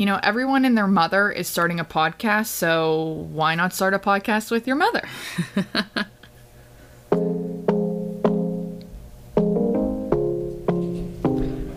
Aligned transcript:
You 0.00 0.06
know, 0.06 0.18
everyone 0.22 0.64
and 0.64 0.78
their 0.78 0.86
mother 0.86 1.30
is 1.30 1.46
starting 1.46 1.78
a 1.78 1.84
podcast, 1.84 2.46
so 2.46 3.26
why 3.32 3.54
not 3.54 3.74
start 3.74 3.92
a 3.92 3.98
podcast 3.98 4.50
with 4.50 4.66
your 4.66 4.76
mother? 4.76 5.06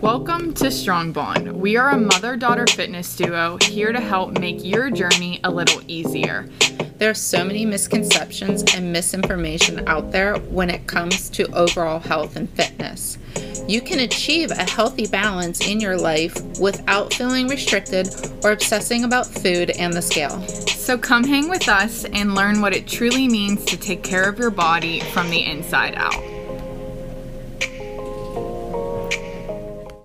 Welcome 0.00 0.54
to 0.54 0.70
Strong 0.70 1.12
Bond. 1.12 1.52
We 1.52 1.76
are 1.76 1.90
a 1.90 1.98
mother 1.98 2.34
daughter 2.36 2.66
fitness 2.66 3.14
duo 3.14 3.58
here 3.60 3.92
to 3.92 4.00
help 4.00 4.38
make 4.38 4.64
your 4.64 4.88
journey 4.90 5.40
a 5.44 5.50
little 5.50 5.82
easier. 5.86 6.48
There 6.96 7.10
are 7.10 7.14
so 7.14 7.44
many 7.44 7.66
misconceptions 7.66 8.64
and 8.74 8.90
misinformation 8.90 9.86
out 9.86 10.12
there 10.12 10.36
when 10.38 10.70
it 10.70 10.86
comes 10.86 11.28
to 11.28 11.46
overall 11.54 11.98
health 11.98 12.36
and 12.36 12.48
fitness. 12.48 13.18
You 13.66 13.80
can 13.80 14.00
achieve 14.00 14.50
a 14.50 14.70
healthy 14.70 15.06
balance 15.06 15.66
in 15.66 15.80
your 15.80 15.96
life 15.96 16.36
without 16.60 17.14
feeling 17.14 17.48
restricted 17.48 18.08
or 18.44 18.52
obsessing 18.52 19.04
about 19.04 19.26
food 19.26 19.70
and 19.70 19.90
the 19.90 20.02
scale. 20.02 20.38
So 20.48 20.98
come 20.98 21.24
hang 21.24 21.48
with 21.48 21.66
us 21.66 22.04
and 22.04 22.34
learn 22.34 22.60
what 22.60 22.76
it 22.76 22.86
truly 22.86 23.26
means 23.26 23.64
to 23.64 23.78
take 23.78 24.02
care 24.02 24.28
of 24.28 24.38
your 24.38 24.50
body 24.50 25.00
from 25.00 25.30
the 25.30 25.42
inside 25.46 25.94
out. 25.96 26.12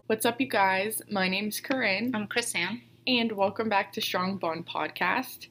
What's 0.05 0.25
up, 0.25 0.39
you 0.39 0.47
guys? 0.47 1.02
My 1.11 1.27
name's 1.27 1.59
Corinne. 1.59 2.16
I'm 2.16 2.27
Chris 2.27 2.55
Ann. 2.55 2.81
And 3.07 3.30
welcome 3.33 3.67
back 3.67 3.91
to 3.91 4.02
Strong 4.02 4.38
Bond 4.38 4.66
Podcast. 4.67 5.47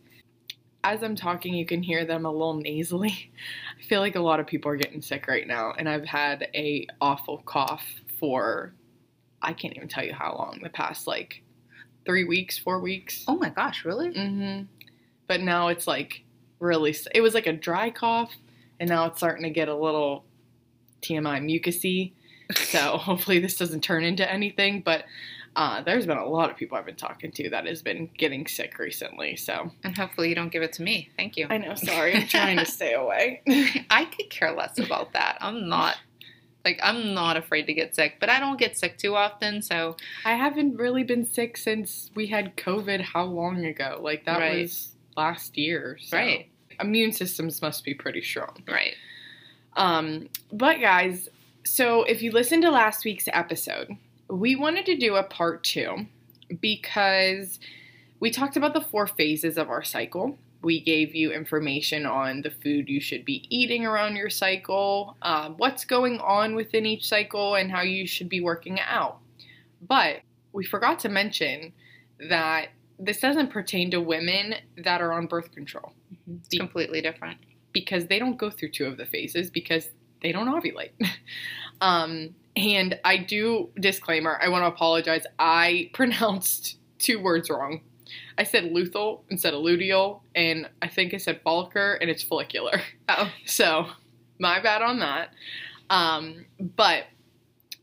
As 0.83 1.03
I'm 1.03 1.17
talking, 1.17 1.53
you 1.53 1.67
can 1.67 1.83
hear 1.83 2.07
them 2.07 2.25
a 2.25 2.33
little 2.33 2.55
nasally. 2.55 3.31
I 3.79 3.83
feel 3.85 4.01
like 4.01 4.17
a 4.17 4.21
lot 4.21 4.41
of 4.41 4.47
people 4.47 4.71
are 4.71 4.77
getting 4.77 5.03
sick 5.03 5.29
right 5.29 5.47
now, 5.47 5.73
and 5.77 5.89
I've 5.89 6.05
had 6.05 6.49
a 6.55 6.87
awful 7.01 7.43
cough 7.45 7.85
for 8.19 8.73
I 9.41 9.53
can't 9.53 9.77
even 9.77 9.89
tell 9.89 10.05
you 10.05 10.15
how 10.15 10.35
long. 10.37 10.61
The 10.63 10.71
past 10.71 11.07
like 11.07 11.43
three 12.05 12.25
weeks, 12.25 12.59
four 12.59 12.81
weeks. 12.81 13.25
Oh 13.29 13.37
my 13.37 13.51
gosh, 13.51 13.85
really? 13.85 14.11
Mm-hmm. 14.11 14.65
But 15.27 15.41
now 15.41 15.69
it's 15.69 15.87
like 15.87 16.25
really. 16.59 16.97
It 17.15 17.21
was 17.21 17.35
like 17.35 17.47
a 17.47 17.53
dry 17.53 17.91
cough, 17.91 18.33
and 18.81 18.89
now 18.89 19.07
it's 19.07 19.19
starting 19.19 19.45
to 19.45 19.51
get 19.51 19.69
a 19.69 19.75
little 19.75 20.25
TMI 21.03 21.43
mucusy. 21.43 22.13
So 22.57 22.97
hopefully 22.97 23.41
this 23.41 23.59
doesn't 23.59 23.83
turn 23.83 24.05
into 24.05 24.31
anything. 24.31 24.81
But 24.81 25.05
uh, 25.55 25.83
there's 25.83 26.07
been 26.07 26.17
a 26.17 26.25
lot 26.25 26.51
of 26.51 26.57
people 26.57 26.79
I've 26.79 26.87
been 26.87 26.97
talking 26.97 27.31
to 27.33 27.51
that 27.51 27.67
has 27.67 27.83
been 27.83 28.09
getting 28.17 28.47
sick 28.47 28.79
recently. 28.79 29.37
So 29.37 29.71
And 29.85 29.95
hopefully 29.95 30.31
you 30.31 30.35
don't 30.35 30.51
give 30.51 30.63
it 30.63 30.73
to 30.75 30.83
me. 30.83 31.11
Thank 31.19 31.37
you. 31.37 31.47
I 31.51 31.59
know. 31.59 31.75
Sorry, 31.75 32.15
I'm 32.15 32.27
trying 32.27 32.57
to 32.57 32.65
stay 32.79 32.95
away. 32.95 33.43
I 33.91 34.07
could 34.07 34.31
care 34.31 34.57
less 34.57 34.79
about 34.79 35.13
that. 35.13 35.37
I'm 35.43 35.69
not 35.69 35.97
like 36.69 36.81
I'm 36.83 37.15
not 37.15 37.37
afraid 37.39 37.67
to 37.67 37.73
get 37.73 37.95
sick, 37.97 38.17
but 38.21 38.29
I 38.29 38.39
don't 38.41 38.59
get 38.59 38.77
sick 38.77 38.99
too 38.99 39.17
often, 39.17 39.63
so 39.63 39.97
I 40.25 40.35
haven't 40.35 40.77
really 40.77 41.03
been 41.03 41.25
sick 41.25 41.57
since 41.57 42.11
we 42.15 42.27
had 42.27 42.57
COVID. 42.59 43.01
How 43.01 43.25
long 43.25 43.65
ago? 43.65 43.99
Like 44.03 44.27
that 44.27 44.39
Right. 44.39 44.61
was 44.63 44.93
last 45.17 45.57
year. 45.57 45.97
So 46.01 46.17
Right. 46.19 46.51
Immune 46.81 47.13
systems 47.13 47.63
must 47.63 47.85
be 47.85 47.95
pretty 47.95 48.21
strong. 48.23 48.63
right. 48.69 48.95
Um, 49.77 50.29
but 50.53 50.81
guys, 50.81 51.29
so 51.65 52.03
if 52.05 52.21
you 52.23 52.33
listened 52.33 52.63
to 52.65 52.71
last 52.71 53.05
week's 53.05 53.29
episode, 53.33 53.97
we 54.29 54.55
wanted 54.57 54.85
to 54.87 54.97
do 54.97 55.17
a 55.17 55.23
part 55.23 55.65
two 55.65 56.07
because 56.61 57.59
we 58.21 58.31
talked 58.31 58.57
about 58.57 58.75
the 58.75 58.81
four 58.81 59.07
phases 59.07 59.57
of 59.57 59.71
our 59.71 59.83
cycle. 59.83 60.39
We 60.63 60.81
gave 60.81 61.15
you 61.15 61.33
information 61.33 62.05
on 62.05 62.43
the 62.43 62.51
food 62.51 62.89
you 62.89 63.01
should 63.01 63.25
be 63.25 63.47
eating 63.49 63.87
around 63.87 64.17
your 64.17 64.31
cycle, 64.31 65.17
um, 65.23 65.55
what's 65.57 65.85
going 65.85 66.19
on 66.21 66.55
within 66.55 66.85
each 66.85 67.07
cycle, 67.07 67.55
and 67.55 67.71
how 67.71 67.83
you 67.83 68.07
should 68.07 68.29
be 68.29 68.41
working 68.41 68.81
out. 68.81 69.19
But 69.87 70.21
we 70.53 70.65
forgot 70.65 70.99
to 71.01 71.09
mention 71.09 71.73
that 72.29 72.69
this 72.99 73.21
doesn't 73.21 73.51
pertain 73.51 73.91
to 73.93 74.01
women 74.01 74.57
that 74.83 75.01
are 75.01 75.13
on 75.13 75.27
birth 75.27 75.53
control 75.53 75.93
It's 76.27 76.59
completely 76.59 77.01
different. 77.01 77.39
because 77.73 78.07
they 78.09 78.19
don't 78.19 78.37
go 78.37 78.51
through 78.51 78.71
two 78.71 78.87
of 78.87 78.97
the 78.97 79.07
phases 79.07 79.51
because 79.51 79.89
they 80.21 80.33
don't 80.33 80.49
ovulate. 80.49 80.91
um, 81.81 82.35
and 82.57 82.99
I 83.05 83.19
do 83.19 83.69
disclaimer. 83.79 84.37
I 84.43 84.49
want 84.49 84.63
to 84.65 84.67
apologize. 84.67 85.23
I 85.39 85.91
pronounced 85.95 86.79
two 86.99 87.23
words 87.23 87.49
wrong. 87.51 87.83
I 88.39 88.45
said 88.45 88.73
luteal 88.73 89.23
instead 89.31 89.53
of 89.53 89.63
luteal, 89.63 90.21
and 90.35 90.71
I 90.81 90.89
think 90.89 91.13
I 91.13 91.17
said 91.17 91.41
follicle, 91.43 91.97
and 92.01 92.09
it's 92.09 92.23
follicular. 92.23 92.81
Oh, 93.09 93.31
So, 93.45 93.89
my 94.39 94.61
bad 94.61 94.83
on 94.83 95.01
that. 95.01 95.31
Um, 95.91 96.45
but 96.61 97.05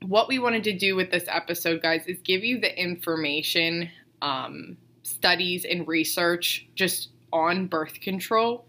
what 0.01 0.27
we 0.27 0.39
wanted 0.39 0.63
to 0.65 0.77
do 0.77 0.95
with 0.95 1.11
this 1.11 1.25
episode, 1.27 1.81
guys, 1.81 2.05
is 2.07 2.19
give 2.21 2.43
you 2.43 2.59
the 2.59 2.79
information, 2.79 3.89
um, 4.21 4.77
studies, 5.03 5.65
and 5.65 5.87
research 5.87 6.67
just 6.75 7.09
on 7.33 7.67
birth 7.67 7.99
control, 7.99 8.65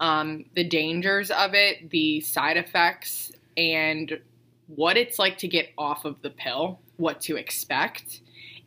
um, 0.00 0.44
the 0.54 0.64
dangers 0.64 1.30
of 1.30 1.54
it, 1.54 1.88
the 1.90 2.20
side 2.20 2.56
effects, 2.56 3.32
and 3.56 4.20
what 4.66 4.96
it's 4.96 5.18
like 5.18 5.38
to 5.38 5.48
get 5.48 5.70
off 5.78 6.04
of 6.04 6.20
the 6.22 6.30
pill, 6.30 6.80
what 6.96 7.20
to 7.22 7.36
expect, 7.36 8.20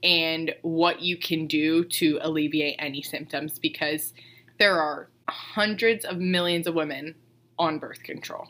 and 0.03 0.53
what 0.61 1.01
you 1.01 1.17
can 1.17 1.47
do 1.47 1.83
to 1.85 2.19
alleviate 2.22 2.75
any 2.79 3.01
symptoms 3.01 3.59
because 3.59 4.13
there 4.59 4.79
are 4.79 5.09
hundreds 5.28 6.06
of 6.06 6.17
millions 6.17 6.67
of 6.67 6.75
women 6.75 7.16
on 7.57 7.79
birth 7.79 8.03
control. 8.03 8.47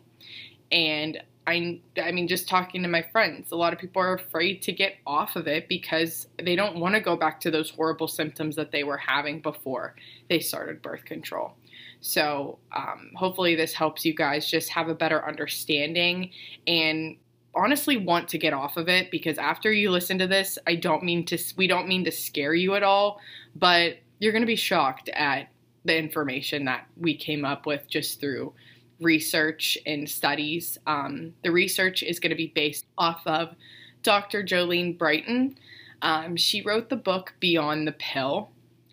And 0.71 1.21
I 1.47 1.79
I 2.01 2.11
mean 2.11 2.27
just 2.27 2.47
talking 2.47 2.81
to 2.83 2.89
my 2.89 3.03
friends, 3.11 3.51
a 3.51 3.55
lot 3.55 3.73
of 3.73 3.79
people 3.79 4.01
are 4.01 4.15
afraid 4.15 4.61
to 4.63 4.71
get 4.71 4.95
off 5.05 5.35
of 5.35 5.47
it 5.47 5.69
because 5.69 6.27
they 6.41 6.55
don't 6.55 6.77
want 6.77 6.95
to 6.95 7.01
go 7.01 7.15
back 7.15 7.39
to 7.41 7.51
those 7.51 7.69
horrible 7.69 8.07
symptoms 8.07 8.55
that 8.55 8.71
they 8.71 8.83
were 8.83 8.97
having 8.97 9.41
before 9.41 9.95
they 10.29 10.39
started 10.39 10.81
birth 10.81 11.05
control. 11.05 11.53
So, 12.01 12.59
um, 12.75 13.11
hopefully 13.15 13.55
this 13.55 13.73
helps 13.73 14.05
you 14.05 14.13
guys 14.13 14.49
just 14.49 14.69
have 14.69 14.89
a 14.89 14.95
better 14.95 15.27
understanding 15.27 16.31
and 16.67 17.17
honestly 17.55 17.97
want 17.97 18.27
to 18.29 18.37
get 18.37 18.53
off 18.53 18.77
of 18.77 18.89
it 18.89 19.09
because 19.11 19.37
after 19.37 19.71
you 19.71 19.89
listen 19.89 20.17
to 20.19 20.27
this, 20.27 20.57
I 20.67 20.75
don't 20.75 21.03
mean 21.03 21.25
to 21.27 21.37
we 21.57 21.67
don't 21.67 21.87
mean 21.87 22.03
to 22.05 22.11
scare 22.11 22.53
you 22.53 22.75
at 22.75 22.83
all, 22.83 23.19
but 23.55 23.97
you're 24.19 24.31
going 24.31 24.41
to 24.41 24.47
be 24.47 24.55
shocked 24.55 25.09
at 25.09 25.49
the 25.83 25.97
information 25.97 26.65
that 26.65 26.87
we 26.97 27.15
came 27.15 27.45
up 27.45 27.65
with 27.65 27.87
just 27.89 28.19
through 28.19 28.53
research 28.99 29.77
and 29.85 30.09
studies. 30.09 30.77
Um, 30.87 31.33
the 31.43 31.51
research 31.51 32.03
is 32.03 32.19
going 32.19 32.31
to 32.31 32.35
be 32.35 32.51
based 32.55 32.85
off 32.97 33.21
of 33.25 33.55
Dr. 34.03 34.43
Jolene 34.43 34.97
Brighten. 34.97 35.57
Um, 36.01 36.35
she 36.35 36.61
wrote 36.61 36.89
the 36.89 36.95
book 36.95 37.33
Beyond 37.39 37.87
the 37.87 37.93
Pill. 37.93 38.49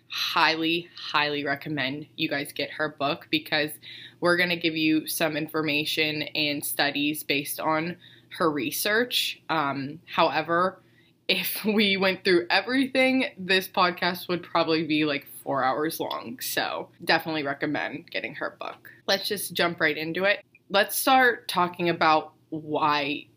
Highly, 0.09 0.89
highly 0.95 1.43
recommend 1.43 2.05
you 2.17 2.29
guys 2.29 2.51
get 2.51 2.69
her 2.71 2.89
book 2.89 3.27
because 3.31 3.71
we're 4.19 4.37
going 4.37 4.49
to 4.49 4.55
give 4.55 4.75
you 4.75 5.07
some 5.07 5.35
information 5.35 6.23
and 6.35 6.63
studies 6.63 7.23
based 7.23 7.59
on 7.59 7.97
her 8.37 8.51
research. 8.51 9.41
Um, 9.49 9.99
however, 10.05 10.81
if 11.27 11.63
we 11.65 11.97
went 11.97 12.23
through 12.23 12.47
everything, 12.49 13.25
this 13.37 13.67
podcast 13.67 14.27
would 14.27 14.43
probably 14.43 14.85
be 14.85 15.05
like 15.05 15.27
four 15.43 15.63
hours 15.63 15.99
long. 15.99 16.39
So 16.41 16.89
definitely 17.03 17.43
recommend 17.43 18.09
getting 18.09 18.35
her 18.35 18.55
book. 18.59 18.91
Let's 19.07 19.27
just 19.27 19.53
jump 19.53 19.79
right 19.79 19.97
into 19.97 20.25
it. 20.25 20.43
Let's 20.69 20.97
start 20.97 21.47
talking 21.47 21.89
about 21.89 22.33
why 22.49 23.27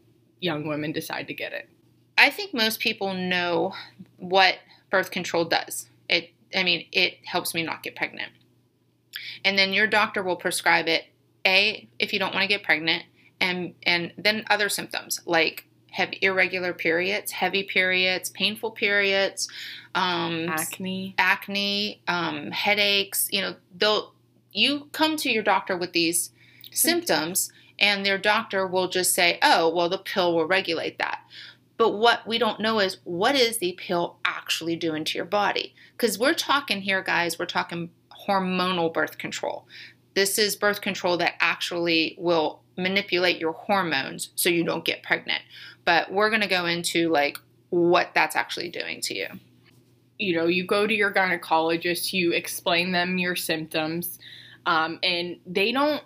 young 0.41 0.69
women 0.69 0.93
decide 0.93 1.27
to 1.29 1.35
get 1.35 1.53
it. 1.53 1.69
I 2.19 2.31
think 2.31 2.55
most 2.55 2.81
people 2.81 3.13
know 3.13 3.75
what 4.17 4.57
birth 4.91 5.11
control 5.11 5.45
does. 5.45 5.89
It 6.09 6.31
I 6.55 6.63
mean, 6.63 6.87
it 6.93 7.19
helps 7.25 7.55
me 7.55 7.63
not 7.63 7.83
get 7.83 7.97
pregnant. 7.97 8.33
And 9.45 9.59
then 9.59 9.73
your 9.73 9.87
doctor 9.87 10.23
will 10.23 10.37
prescribe 10.37 10.87
it 10.89 11.05
A 11.45 11.89
if 11.99 12.13
you 12.13 12.19
don't 12.19 12.33
want 12.33 12.43
to 12.43 12.49
get 12.49 12.63
pregnant 12.63 13.05
and 13.41 13.75
and 13.85 14.13
then 14.17 14.45
other 14.49 14.69
symptoms 14.69 15.21
like 15.27 15.67
have 15.97 16.11
irregular 16.21 16.75
periods, 16.75 17.33
heavy 17.33 17.63
periods, 17.63 18.29
painful 18.31 18.71
periods, 18.71 19.49
um, 19.95 20.47
Acne. 20.51 21.15
acne, 21.19 22.03
um, 22.07 22.51
headaches. 22.51 23.29
You 23.31 23.41
know, 23.41 23.57
they'll 23.77 24.13
you 24.53 24.89
come 24.93 25.17
to 25.19 25.31
your 25.31 25.43
doctor 25.43 25.77
with 25.77 25.93
these 25.93 26.31
symptoms, 26.73 27.51
and 27.79 28.05
their 28.05 28.19
doctor 28.19 28.67
will 28.67 28.89
just 28.89 29.15
say, 29.15 29.39
"Oh, 29.43 29.75
well, 29.75 29.89
the 29.89 29.99
pill 29.99 30.35
will 30.35 30.47
regulate 30.47 30.99
that." 30.99 31.21
But 31.79 31.91
what 31.91 32.27
we 32.27 32.39
don't 32.39 32.61
know 32.61 32.79
is 32.81 32.99
what 33.05 33.35
is 33.35 33.59
the 33.59 33.73
pill 33.73 34.17
actually 34.25 34.77
doing 34.77 35.05
to 35.05 35.19
your 35.19 35.27
body? 35.27 35.75
Because 35.93 36.19
we're 36.19 36.35
talking 36.35 36.83
here, 36.83 37.03
guys. 37.03 37.39
We're 37.39 37.47
talking 37.47 37.91
hormonal 38.27 38.93
birth 38.93 39.19
control. 39.19 39.67
This 40.15 40.39
is 40.39 40.57
birth 40.57 40.81
control 40.81 41.19
that 41.19 41.35
actually 41.41 42.17
will 42.19 42.63
manipulate 42.77 43.39
your 43.39 43.53
hormones 43.53 44.31
so 44.35 44.49
you 44.49 44.65
don't 44.65 44.85
get 44.85 45.03
pregnant. 45.03 45.43
But 45.85 46.13
we're 46.13 46.31
going 46.31 46.43
to 46.43 46.49
go 46.49 46.67
into 46.67 47.09
like 47.09 47.39
what 47.71 48.11
that's 48.15 48.37
actually 48.37 48.71
doing 48.71 49.01
to 49.03 49.15
you. 49.15 49.29
you 50.19 50.35
know, 50.37 50.47
you 50.47 50.67
go 50.67 50.87
to 50.87 50.95
your 50.95 51.13
gynecologist, 51.13 52.13
you 52.13 52.33
explain 52.33 52.93
them 52.93 53.19
your 53.19 53.37
symptoms, 53.37 54.19
um, 54.67 54.99
and 55.03 55.39
they 55.47 55.73
don't 55.73 56.03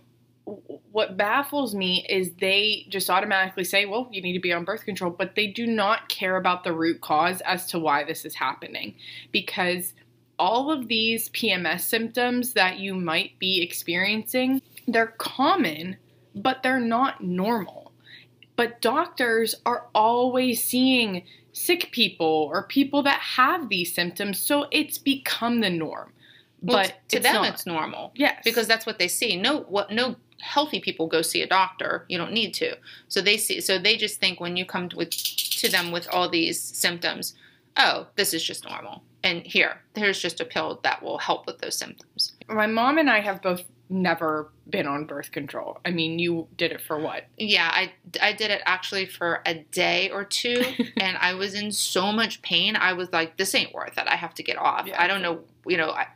what 0.91 1.17
baffles 1.17 1.75
me 1.77 2.05
is 2.09 2.33
they 2.41 2.85
just 2.89 3.09
automatically 3.09 3.63
say, 3.63 3.87
well, 3.87 4.09
you 4.11 4.21
need 4.21 4.33
to 4.33 4.41
be 4.41 4.53
on 4.53 4.65
birth 4.65 4.85
control, 4.85 5.11
but 5.11 5.37
they 5.37 5.47
do 5.47 5.67
not 5.67 6.09
care 6.09 6.37
about 6.37 6.65
the 6.65 6.73
root 6.73 7.01
cause 7.01 7.41
as 7.43 7.67
to 7.67 7.79
why 7.79 8.03
this 8.03 8.25
is 8.25 8.35
happening. 8.35 8.95
Because 9.31 9.93
all 10.41 10.73
of 10.73 10.89
these 10.89 11.29
PMS 11.29 11.83
symptoms 11.83 12.55
that 12.55 12.79
you 12.81 12.95
might 12.95 13.39
be 13.39 13.63
experiencing, 13.63 14.61
they're 14.89 15.15
common, 15.19 15.97
but 16.35 16.63
they're 16.63 16.81
not 16.81 17.23
normal. 17.23 17.93
But 18.57 18.81
doctors 18.81 19.55
are 19.65 19.87
always 19.95 20.63
seeing 20.63 21.25
sick 21.53 21.91
people 21.93 22.49
or 22.53 22.65
people 22.65 23.03
that 23.05 23.21
have 23.21 23.69
these 23.69 23.95
symptoms, 23.95 24.39
so 24.39 24.67
it's 24.71 24.99
become 24.99 25.61
the 25.61 25.71
norm. 25.71 26.13
Well, 26.63 26.77
but 26.79 27.09
to 27.09 27.17
it's 27.17 27.25
them, 27.25 27.37
not. 27.37 27.49
it's 27.55 27.65
normal 27.65 28.13
yes 28.15 28.43
because 28.45 28.67
that's 28.67 28.85
what 28.85 28.99
they 28.99 29.09
see. 29.09 29.37
No, 29.37 29.61
what 29.61 29.91
no 29.91 30.17
healthy 30.41 30.81
people 30.81 31.07
go 31.07 31.23
see 31.23 31.43
a 31.43 31.47
doctor. 31.47 32.05
You 32.09 32.19
don't 32.19 32.33
need 32.33 32.55
to. 32.55 32.77
So 33.09 33.21
they 33.21 33.37
see. 33.37 33.61
So 33.61 33.79
they 33.79 33.97
just 33.97 34.21
think 34.21 34.41
when 34.41 34.57
you 34.57 34.65
come 34.65 34.89
to, 34.89 34.97
with 34.97 35.11
to 35.11 35.71
them 35.71 35.93
with 35.93 36.09
all 36.13 36.29
these 36.29 36.61
symptoms, 36.61 37.35
oh, 37.77 38.09
this 38.17 38.35
is 38.35 38.43
just 38.43 38.65
normal. 38.65 39.03
And 39.23 39.43
here, 39.47 39.83
here's 39.95 40.21
just 40.21 40.41
a 40.41 40.45
pill 40.45 40.81
that 40.83 41.03
will 41.03 41.19
help 41.19 41.47
with 41.47 41.59
those 41.59 41.77
symptoms. 41.77 42.33
my 42.49 42.67
mom 42.67 42.99
and 42.99 43.11
I 43.11 43.21
have 43.21 43.43
both 43.43 43.65
never 43.91 44.51
been 44.69 44.87
on 44.87 45.05
birth 45.05 45.33
control. 45.33 45.79
I 45.85 45.91
mean, 45.91 46.19
you 46.19 46.47
did 46.57 46.73
it 46.73 46.81
for 46.81 46.99
what? 46.99 47.25
Yeah, 47.37 47.69
I, 47.73 47.93
I 48.23 48.33
did 48.33 48.51
it 48.51 48.63
actually 48.65 49.07
for 49.07 49.43
a 49.45 49.55
day 49.55 50.11
or 50.11 50.25
two, 50.25 50.63
and 50.97 51.17
I 51.19 51.35
was 51.35 51.55
in 51.55 51.73
so 51.73 52.13
much 52.13 52.41
pain. 52.43 52.77
I 52.77 52.93
was 52.93 53.13
like, 53.13 53.37
this 53.37 53.55
ain't 53.55 53.75
worth 53.75 53.99
it. 53.99 54.05
I 54.07 54.17
have 54.17 54.35
to 54.35 54.43
get 54.43 54.57
off. 54.57 54.87
Yeah. 54.87 55.03
I 55.03 55.07
don't 55.07 55.23
know, 55.23 55.41
you 55.67 55.77
know. 55.77 55.91
I, 55.91 56.07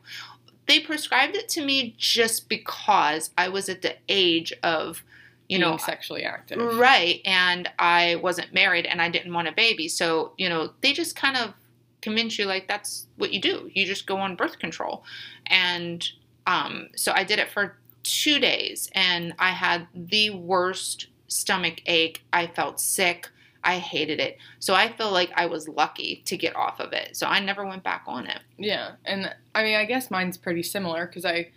they 0.66 0.80
prescribed 0.80 1.36
it 1.36 1.48
to 1.50 1.64
me 1.64 1.94
just 1.98 2.48
because 2.48 3.30
I 3.36 3.48
was 3.48 3.68
at 3.68 3.82
the 3.82 3.96
age 4.08 4.52
of, 4.62 5.02
you 5.48 5.58
Being 5.58 5.72
know, 5.72 5.76
sexually 5.76 6.22
active. 6.22 6.58
right, 6.78 7.20
and 7.24 7.68
I 7.78 8.16
wasn't 8.16 8.54
married 8.54 8.86
and 8.86 9.02
I 9.02 9.10
didn't 9.10 9.34
want 9.34 9.48
a 9.48 9.52
baby. 9.52 9.88
So, 9.88 10.32
you 10.38 10.48
know, 10.48 10.70
they 10.80 10.92
just 10.92 11.16
kind 11.16 11.36
of 11.36 11.52
convince 12.00 12.38
you 12.38 12.44
like 12.44 12.68
that's 12.68 13.06
what 13.16 13.32
you 13.32 13.40
do. 13.40 13.70
You 13.74 13.84
just 13.84 14.06
go 14.06 14.16
on 14.18 14.36
birth 14.36 14.58
control. 14.58 15.04
And 15.46 16.06
um, 16.46 16.88
so 16.96 17.12
I 17.12 17.24
did 17.24 17.38
it 17.38 17.50
for 17.50 17.76
two 18.02 18.38
days 18.38 18.90
and 18.94 19.34
I 19.38 19.50
had 19.50 19.86
the 19.94 20.30
worst 20.30 21.08
stomach 21.28 21.80
ache. 21.86 22.22
I 22.32 22.46
felt 22.46 22.80
sick. 22.80 23.28
I 23.64 23.78
hated 23.78 24.20
it. 24.20 24.38
So 24.58 24.74
I 24.74 24.92
feel 24.92 25.10
like 25.10 25.32
I 25.34 25.46
was 25.46 25.68
lucky 25.68 26.22
to 26.26 26.36
get 26.36 26.54
off 26.54 26.80
of 26.80 26.92
it. 26.92 27.16
So 27.16 27.26
I 27.26 27.40
never 27.40 27.64
went 27.64 27.82
back 27.82 28.04
on 28.06 28.26
it. 28.26 28.40
Yeah, 28.58 28.92
and 29.06 29.34
I 29.54 29.62
mean, 29.62 29.76
I 29.76 29.86
guess 29.86 30.10
mine's 30.10 30.36
pretty 30.36 30.62
similar 30.62 31.06
because 31.06 31.24
I 31.24 31.48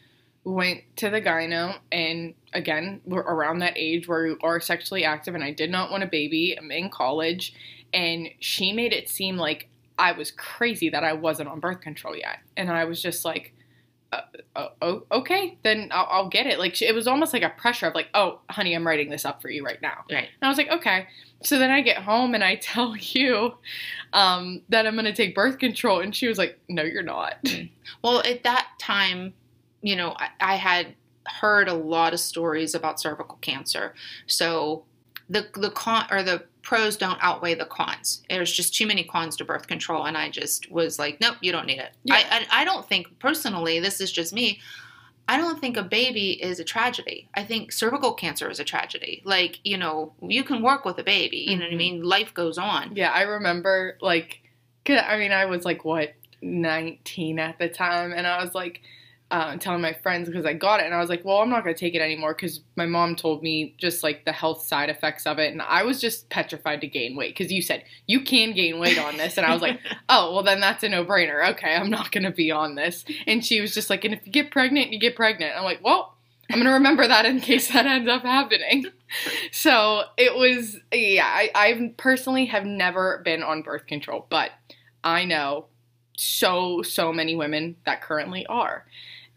went 0.45 0.83
to 0.95 1.09
the 1.09 1.21
gyno, 1.21 1.77
and 1.91 2.33
again, 2.53 3.01
we're 3.03 3.19
around 3.19 3.59
that 3.59 3.73
age 3.75 4.07
where 4.07 4.25
you 4.25 4.37
are 4.41 4.61
sexually 4.61 5.03
active, 5.03 5.35
and 5.35 5.43
I 5.43 5.51
did 5.51 5.69
not 5.69 5.91
want 5.91 6.03
a 6.03 6.07
baby. 6.07 6.57
I'm 6.57 6.71
in 6.71 6.89
college, 6.89 7.53
and 7.93 8.29
she 8.39 8.71
made 8.71 8.93
it 8.93 9.09
seem 9.09 9.35
like 9.35 9.67
I 9.99 10.13
was 10.13 10.31
crazy 10.31 10.89
that 10.89 11.03
I 11.03 11.11
wasn't 11.11 11.49
on 11.49 11.59
birth 11.59 11.81
control 11.81 12.15
yet, 12.15 12.39
and 12.55 12.71
I 12.71 12.85
was 12.85 13.01
just 13.01 13.25
like. 13.25 13.53
Uh, 14.11 14.21
uh, 14.55 14.67
oh, 14.81 15.03
okay, 15.11 15.57
then 15.63 15.89
I'll, 15.91 16.07
I'll 16.09 16.29
get 16.29 16.47
it. 16.47 16.59
Like 16.59 16.81
it 16.81 16.95
was 16.95 17.07
almost 17.07 17.33
like 17.33 17.43
a 17.43 17.49
pressure 17.49 17.87
of 17.87 17.93
like, 17.93 18.07
oh, 18.13 18.39
honey, 18.49 18.73
I'm 18.73 18.87
writing 18.87 19.09
this 19.09 19.25
up 19.25 19.41
for 19.41 19.49
you 19.49 19.65
right 19.65 19.81
now. 19.81 20.05
Right. 20.11 20.29
And 20.41 20.43
I 20.43 20.47
was 20.47 20.57
like, 20.57 20.69
okay. 20.69 21.07
So 21.43 21.59
then 21.59 21.69
I 21.69 21.81
get 21.81 21.97
home 21.97 22.33
and 22.33 22.43
I 22.43 22.55
tell 22.61 22.95
you 22.95 23.53
um, 24.13 24.61
that 24.69 24.87
I'm 24.87 24.95
going 24.95 25.05
to 25.05 25.13
take 25.13 25.35
birth 25.35 25.59
control. 25.59 25.99
And 25.99 26.15
she 26.15 26.27
was 26.27 26.37
like, 26.37 26.59
no, 26.69 26.83
you're 26.83 27.03
not. 27.03 27.35
Well, 28.03 28.19
at 28.25 28.43
that 28.43 28.67
time, 28.79 29.33
you 29.81 29.95
know, 29.95 30.15
I, 30.17 30.29
I 30.41 30.55
had 30.55 30.95
heard 31.25 31.67
a 31.67 31.73
lot 31.73 32.13
of 32.13 32.19
stories 32.19 32.75
about 32.75 32.99
cervical 32.99 33.37
cancer. 33.41 33.93
So 34.25 34.83
the 35.29 35.47
the 35.55 35.71
con 35.71 36.05
or 36.11 36.23
the 36.23 36.43
pros 36.61 36.97
don't 36.97 37.19
outweigh 37.21 37.53
the 37.55 37.65
cons. 37.65 38.23
There's 38.29 38.51
just 38.51 38.75
too 38.75 38.85
many 38.87 39.03
cons 39.03 39.35
to 39.37 39.45
birth 39.45 39.67
control, 39.67 40.05
and 40.05 40.17
I 40.17 40.29
just 40.29 40.69
was 40.71 40.99
like, 40.99 41.19
nope, 41.21 41.37
you 41.41 41.51
don't 41.51 41.65
need 41.65 41.79
it. 41.79 41.91
Yeah. 42.03 42.15
I, 42.15 42.45
I 42.51 42.61
I 42.61 42.65
don't 42.65 42.87
think 42.87 43.19
personally, 43.19 43.79
this 43.79 44.01
is 44.01 44.11
just 44.11 44.33
me. 44.33 44.59
I 45.29 45.35
don't 45.37 45.59
think 45.59 45.75
a 45.75 45.83
baby 45.83 46.41
is 46.41 46.59
a 46.61 46.63
tragedy. 46.63 47.27
I 47.33 47.43
think 47.43 47.73
cervical 47.73 48.13
cancer 48.13 48.49
is 48.49 48.61
a 48.61 48.63
tragedy. 48.63 49.21
Like, 49.25 49.59
you 49.65 49.77
know, 49.77 50.13
you 50.21 50.41
can 50.45 50.61
work 50.61 50.85
with 50.85 50.97
a 50.99 51.03
baby. 51.03 51.39
You 51.49 51.57
know 51.57 51.65
what 51.65 51.71
I 51.71 51.75
Mhm. 51.75 51.77
mean? 51.77 52.01
Life 52.03 52.33
goes 52.33 52.57
on. 52.57 52.95
Yeah, 52.95 53.11
I 53.11 53.23
remember 53.23 53.97
like, 54.01 54.39
I 54.89 55.17
mean, 55.17 55.33
I 55.33 55.43
was 55.45 55.65
like 55.65 55.83
what 55.83 56.13
19 56.41 57.39
at 57.39 57.59
the 57.59 57.67
time, 57.67 58.13
and 58.13 58.25
I 58.25 58.41
was 58.41 58.55
like 58.55 58.81
um, 59.29 59.59
telling 59.59 59.81
my 59.81 59.93
friends 59.93 60.29
because 60.29 60.45
I 60.45 60.53
got 60.53 60.79
it, 60.79 60.85
and 60.85 60.95
I 60.95 60.99
was 60.99 61.09
like, 61.09 61.25
well, 61.25 61.37
I'm 61.39 61.49
not 61.49 61.63
gonna 61.63 61.75
take 61.75 61.95
it 61.95 62.01
anymore 62.01 62.33
because 62.33 62.61
my 62.75 62.85
mom 62.85 63.15
told 63.15 63.43
me 63.43 63.75
just 63.77 64.01
like 64.01 64.23
the 64.23 64.31
health 64.31 64.65
side 64.65 64.89
effects 64.89 65.25
of 65.25 65.37
it, 65.37 65.51
and 65.51 65.61
I 65.61 65.83
was 65.83 65.99
just 65.99 66.29
petrified 66.29 66.81
to 66.81 66.87
gain 66.87 67.15
weight 67.17 67.35
because 67.35 67.51
you 67.51 67.61
said 67.61 67.83
you 68.07 68.21
can 68.21 68.53
gain 68.53 68.79
weight 68.79 68.97
on 68.97 69.17
this, 69.17 69.37
and 69.37 69.45
I 69.45 69.51
was 69.51 69.61
like, 69.61 69.79
oh, 70.09 70.33
well, 70.33 70.43
then 70.43 70.61
that's 70.61 70.83
a 70.83 70.89
no 70.89 71.03
brainer. 71.03 71.49
Okay, 71.51 71.75
I'm 71.75 71.89
not 71.89 72.11
gonna 72.11 72.31
be 72.31 72.51
on 72.51 72.75
this, 72.75 73.03
and 73.25 73.45
she 73.45 73.59
was 73.59 73.73
just 73.73 73.89
like, 73.89 74.05
and 74.05 74.13
if 74.13 74.25
you 74.25 74.31
get 74.31 74.49
pregnant, 74.49 74.91
you 74.91 74.99
get 74.99 75.15
pregnant. 75.15 75.55
I'm 75.55 75.63
like, 75.63 75.83
well. 75.83 76.13
I'm 76.49 76.59
gonna 76.59 76.71
remember 76.71 77.05
that 77.05 77.25
in 77.25 77.41
case 77.41 77.73
that 77.73 77.85
ends 77.85 78.09
up 78.09 78.21
happening. 78.21 78.85
So 79.51 80.03
it 80.17 80.35
was, 80.35 80.77
yeah. 80.93 81.25
I, 81.25 81.49
I 81.55 81.93
personally 81.97 82.45
have 82.47 82.65
never 82.65 83.21
been 83.23 83.41
on 83.41 83.61
birth 83.61 83.87
control, 83.87 84.27
but 84.29 84.51
I 85.01 85.23
know 85.23 85.67
so 86.17 86.81
so 86.81 87.13
many 87.13 87.35
women 87.35 87.77
that 87.85 88.01
currently 88.01 88.45
are. 88.47 88.85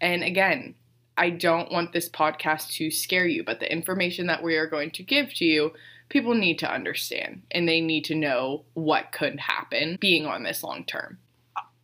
And 0.00 0.25
again, 0.25 0.75
I 1.17 1.31
don't 1.31 1.71
want 1.71 1.93
this 1.93 2.09
podcast 2.09 2.73
to 2.77 2.91
scare 2.91 3.27
you, 3.27 3.44
but 3.44 3.61
the 3.61 3.71
information 3.71 4.27
that 4.27 4.43
we 4.43 4.56
are 4.56 4.67
going 4.67 4.91
to 4.93 5.03
give 5.03 5.35
to 5.35 5.44
you, 5.44 5.73
people 6.09 6.35
need 6.35 6.59
to 6.61 6.73
understand, 6.73 7.43
and 7.50 7.69
they 7.69 7.81
need 7.81 8.06
to 8.06 8.15
know 8.15 8.65
what 8.73 9.12
could 9.12 9.38
happen 9.38 9.99
being 10.00 10.27
on 10.27 10.43
this 10.43 10.62
long 10.65 10.85
term. 10.85 11.19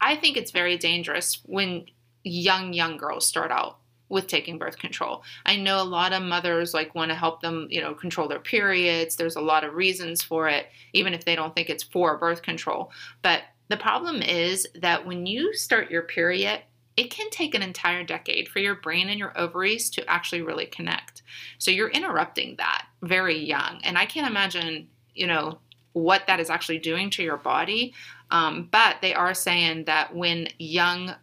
I 0.01 0.17
think 0.17 0.37
it's 0.37 0.51
very 0.51 0.79
dangerous 0.79 1.41
when 1.45 1.87
young 2.25 2.73
young 2.73 2.97
girls 2.97 3.27
start 3.27 3.51
out 3.51 3.79
with 4.09 4.27
taking 4.27 4.59
birth 4.59 4.79
control. 4.79 5.23
I 5.45 5.57
know 5.57 5.83
a 5.83 5.85
lot 5.85 6.13
of 6.13 6.23
mothers 6.23 6.73
like 6.73 6.95
want 6.95 7.11
to 7.11 7.17
help 7.17 7.41
them, 7.41 7.67
you 7.71 7.81
know, 7.81 7.93
control 7.93 8.29
their 8.29 8.39
periods. 8.39 9.17
There's 9.17 9.37
a 9.37 9.41
lot 9.41 9.65
of 9.65 9.75
reasons 9.75 10.23
for 10.23 10.49
it 10.49 10.69
even 10.93 11.13
if 11.13 11.25
they 11.25 11.35
don't 11.35 11.55
think 11.55 11.71
it's 11.71 11.83
for 11.83 12.17
birth 12.17 12.43
control. 12.43 12.93
But 13.23 13.43
the 13.69 13.77
problem 13.77 14.23
is 14.23 14.67
that 14.75 15.07
when 15.07 15.27
you 15.27 15.55
start 15.55 15.91
your 15.91 16.03
period, 16.03 16.61
it 16.97 17.11
can 17.11 17.29
take 17.31 17.55
an 17.55 17.63
entire 17.63 18.05
decade 18.05 18.49
for 18.49 18.59
your 18.59 18.77
brain 18.77 19.09
and 19.09 19.19
your 19.19 19.37
ovaries 19.39 19.91
to 19.91 20.11
actually 20.11 20.43
really 20.43 20.67
connect. 20.67 21.23
So 21.59 21.71
you're 21.71 21.91
interrupting 21.91 22.57
that 22.57 22.87
very 23.03 23.39
young. 23.39 23.81
And 23.85 23.99
I 23.99 24.07
can't 24.07 24.31
imagine, 24.31 24.89
you 25.15 25.27
know, 25.27 25.59
what 25.93 26.27
that 26.27 26.41
is 26.41 26.51
actually 26.51 26.79
doing 26.79 27.11
to 27.11 27.23
your 27.23 27.37
body. 27.37 27.95
Um, 28.31 28.69
but 28.71 28.97
they 29.03 29.15
are 29.15 29.35
saying 29.35 29.85
that 29.85 30.15
when 30.15 30.49
young 30.59 31.15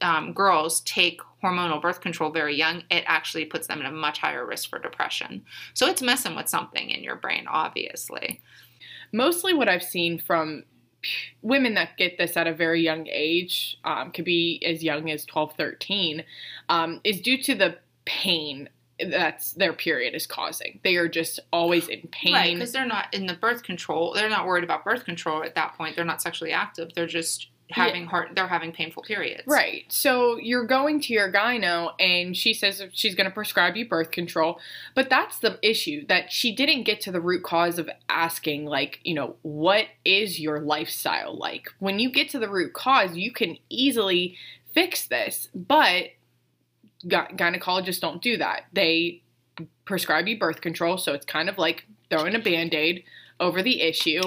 um, 0.00 0.32
girls 0.32 0.80
take 0.80 1.20
hormonal 1.42 1.80
birth 1.80 2.00
control 2.00 2.30
very 2.30 2.56
young, 2.56 2.82
it 2.90 3.04
actually 3.06 3.44
puts 3.44 3.66
them 3.66 3.80
at 3.80 3.86
a 3.86 3.92
much 3.92 4.18
higher 4.18 4.44
risk 4.44 4.68
for 4.68 4.78
depression. 4.78 5.44
So 5.74 5.86
it's 5.86 6.02
messing 6.02 6.34
with 6.34 6.48
something 6.48 6.90
in 6.90 7.02
your 7.04 7.16
brain, 7.16 7.46
obviously. 7.48 8.40
Mostly 9.12 9.54
what 9.54 9.68
I've 9.68 9.82
seen 9.82 10.18
from 10.18 10.64
women 11.42 11.74
that 11.74 11.96
get 11.96 12.18
this 12.18 12.36
at 12.36 12.46
a 12.46 12.54
very 12.54 12.82
young 12.82 13.06
age, 13.08 13.78
um, 13.84 14.12
could 14.12 14.24
be 14.24 14.62
as 14.64 14.82
young 14.82 15.10
as 15.10 15.24
12, 15.24 15.54
13, 15.56 16.24
um, 16.68 17.00
is 17.04 17.20
due 17.20 17.42
to 17.42 17.54
the 17.54 17.76
pain 18.04 18.68
that's 19.10 19.52
their 19.52 19.72
period 19.72 20.14
is 20.14 20.26
causing. 20.26 20.78
They 20.84 20.96
are 20.96 21.08
just 21.08 21.40
always 21.52 21.88
in 21.88 22.08
pain. 22.12 22.34
Right, 22.34 22.54
because 22.54 22.72
they're 22.72 22.86
not 22.86 23.12
in 23.12 23.26
the 23.26 23.34
birth 23.34 23.62
control. 23.62 24.12
They're 24.14 24.28
not 24.28 24.46
worried 24.46 24.64
about 24.64 24.84
birth 24.84 25.04
control 25.04 25.42
at 25.42 25.54
that 25.54 25.74
point. 25.76 25.96
They're 25.96 26.04
not 26.04 26.22
sexually 26.22 26.52
active. 26.52 26.90
They're 26.94 27.06
just 27.06 27.48
having 27.72 28.06
heart. 28.06 28.30
They're 28.34 28.46
having 28.46 28.72
painful 28.72 29.02
periods. 29.02 29.44
Right. 29.46 29.84
So 29.88 30.36
you're 30.38 30.66
going 30.66 31.00
to 31.02 31.12
your 31.12 31.30
gyno 31.30 31.92
and 31.98 32.36
she 32.36 32.54
says 32.54 32.82
she's 32.92 33.14
going 33.14 33.28
to 33.28 33.34
prescribe 33.34 33.76
you 33.76 33.88
birth 33.88 34.10
control. 34.10 34.60
But 34.94 35.10
that's 35.10 35.38
the 35.38 35.58
issue 35.62 36.06
that 36.06 36.32
she 36.32 36.54
didn't 36.54 36.84
get 36.84 37.00
to 37.02 37.12
the 37.12 37.20
root 37.20 37.42
cause 37.42 37.78
of 37.78 37.90
asking, 38.08 38.66
like, 38.66 39.00
you 39.04 39.14
know, 39.14 39.36
what 39.42 39.86
is 40.04 40.40
your 40.40 40.60
lifestyle 40.60 41.36
like? 41.36 41.68
When 41.78 41.98
you 41.98 42.10
get 42.10 42.28
to 42.30 42.38
the 42.38 42.48
root 42.48 42.72
cause, 42.72 43.16
you 43.16 43.32
can 43.32 43.58
easily 43.68 44.36
fix 44.72 45.06
this. 45.06 45.48
But 45.54 46.10
gy- 47.06 47.34
gynecologists 47.36 48.00
don't 48.00 48.22
do 48.22 48.36
that. 48.38 48.62
They 48.72 49.22
prescribe 49.84 50.28
you 50.28 50.38
birth 50.38 50.60
control. 50.60 50.98
So 50.98 51.12
it's 51.12 51.26
kind 51.26 51.48
of 51.48 51.58
like 51.58 51.86
throwing 52.10 52.34
a 52.34 52.38
band 52.38 52.74
aid 52.74 53.04
over 53.40 53.62
the 53.62 53.80
issue. 53.80 54.22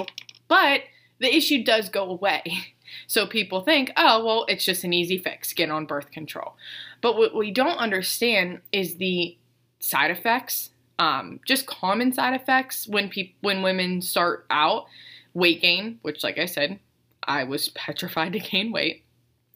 But 0.48 0.82
the 1.18 1.34
issue 1.34 1.64
does 1.64 1.88
go 1.88 2.08
away. 2.10 2.42
So 3.06 3.26
people 3.26 3.60
think, 3.62 3.92
oh, 3.96 4.24
well, 4.24 4.44
it's 4.48 4.64
just 4.64 4.84
an 4.84 4.92
easy 4.92 5.18
fix, 5.18 5.52
get 5.52 5.70
on 5.70 5.86
birth 5.86 6.10
control. 6.10 6.56
But 7.00 7.16
what 7.16 7.34
we 7.34 7.50
don't 7.50 7.78
understand 7.78 8.60
is 8.72 8.96
the 8.96 9.36
side 9.80 10.10
effects, 10.10 10.70
um, 10.98 11.40
just 11.46 11.66
common 11.66 12.12
side 12.12 12.34
effects 12.34 12.88
when 12.88 13.08
people 13.08 13.34
when 13.40 13.62
women 13.62 14.00
start 14.02 14.46
out, 14.50 14.86
weight 15.34 15.60
gain, 15.60 15.98
which 16.02 16.24
like 16.24 16.38
I 16.38 16.46
said, 16.46 16.78
I 17.22 17.44
was 17.44 17.68
petrified 17.74 18.32
to 18.32 18.40
gain 18.40 18.72
weight, 18.72 19.04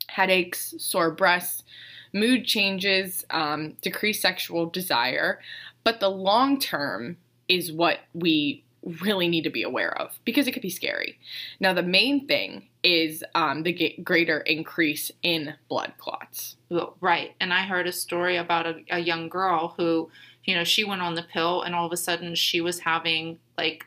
headaches, 0.09 0.75
sore 0.79 1.11
breasts, 1.11 1.63
mood 2.13 2.45
changes, 2.45 3.25
um, 3.31 3.77
decreased 3.81 4.23
sexual 4.23 4.67
desire. 4.67 5.41
But 5.85 6.01
the 6.01 6.11
long 6.11 6.61
term 6.61 7.17
is 7.49 7.73
what 7.73 8.01
we 8.15 8.63
really 8.83 9.29
need 9.29 9.43
to 9.45 9.51
be 9.51 9.63
aware 9.63 9.97
of 10.01 10.19
because 10.25 10.47
it 10.47 10.53
could 10.53 10.63
be 10.63 10.71
scary. 10.71 11.19
Now, 11.59 11.73
the 11.73 11.83
main 11.83 12.27
thing 12.27 12.69
is 12.83 13.23
um, 13.35 13.63
the 13.63 13.97
greater 14.03 14.41
increase 14.41 15.11
in 15.23 15.55
blood 15.69 15.93
clots. 15.99 16.57
Right. 17.01 17.35
And 17.41 17.53
I 17.53 17.63
heard 17.63 17.87
a 17.87 17.93
story 17.93 18.37
about 18.37 18.67
a, 18.67 18.83
a 18.91 18.99
young 18.99 19.29
girl 19.29 19.75
who, 19.77 20.11
you 20.45 20.55
know, 20.55 20.65
she 20.65 20.85
went 20.85 21.03
on 21.03 21.15
the 21.15 21.23
pill 21.23 21.63
and 21.63 21.75
all 21.75 21.87
of 21.87 21.93
a 21.93 21.97
sudden 21.97 22.35
she 22.35 22.61
was 22.61 22.81
having 22.81 23.39
like 23.59 23.87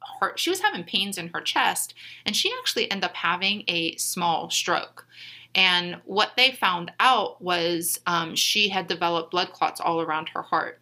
heart, 0.00 0.38
she 0.38 0.50
was 0.50 0.60
having 0.60 0.84
pains 0.84 1.18
in 1.18 1.28
her 1.28 1.40
chest 1.40 1.94
and 2.24 2.34
she 2.34 2.52
actually 2.58 2.90
ended 2.90 3.04
up 3.04 3.16
having 3.16 3.64
a 3.68 3.96
small 3.96 4.48
stroke. 4.50 5.06
And 5.54 5.96
what 6.04 6.32
they 6.36 6.52
found 6.52 6.92
out 7.00 7.42
was 7.42 8.00
um, 8.06 8.36
she 8.36 8.68
had 8.68 8.86
developed 8.86 9.32
blood 9.32 9.52
clots 9.52 9.80
all 9.80 10.00
around 10.00 10.28
her 10.30 10.42
heart 10.42 10.80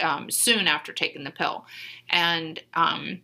um, 0.00 0.30
soon 0.30 0.66
after 0.66 0.92
taking 0.92 1.24
the 1.24 1.30
pill. 1.30 1.64
And 2.10 2.60
um, 2.74 3.20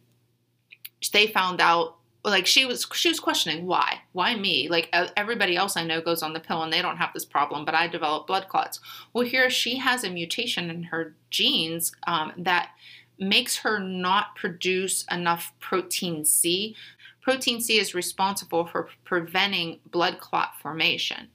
they 1.12 1.26
found 1.26 1.60
out 1.60 1.96
like 2.24 2.46
she 2.46 2.64
was 2.64 2.86
she 2.94 3.08
was 3.08 3.20
questioning 3.20 3.66
why 3.66 4.00
why 4.12 4.34
me? 4.34 4.68
Like 4.68 4.88
everybody 5.16 5.56
else 5.56 5.76
i 5.76 5.84
know 5.84 6.00
goes 6.00 6.22
on 6.22 6.32
the 6.32 6.40
pill 6.40 6.62
and 6.62 6.72
they 6.72 6.82
don't 6.82 6.96
have 6.96 7.12
this 7.12 7.24
problem 7.24 7.64
but 7.64 7.74
i 7.74 7.86
develop 7.86 8.26
blood 8.26 8.48
clots. 8.48 8.80
Well 9.12 9.26
here 9.26 9.50
she 9.50 9.76
has 9.78 10.04
a 10.04 10.10
mutation 10.10 10.70
in 10.70 10.84
her 10.84 11.14
genes 11.30 11.92
um, 12.06 12.32
that 12.38 12.70
makes 13.18 13.58
her 13.58 13.78
not 13.78 14.34
produce 14.34 15.04
enough 15.10 15.52
protein 15.60 16.24
c. 16.24 16.74
Protein 17.20 17.60
c 17.60 17.78
is 17.78 17.94
responsible 17.94 18.66
for 18.66 18.88
preventing 19.04 19.80
blood 19.90 20.18
clot 20.18 20.54
formation. 20.60 21.28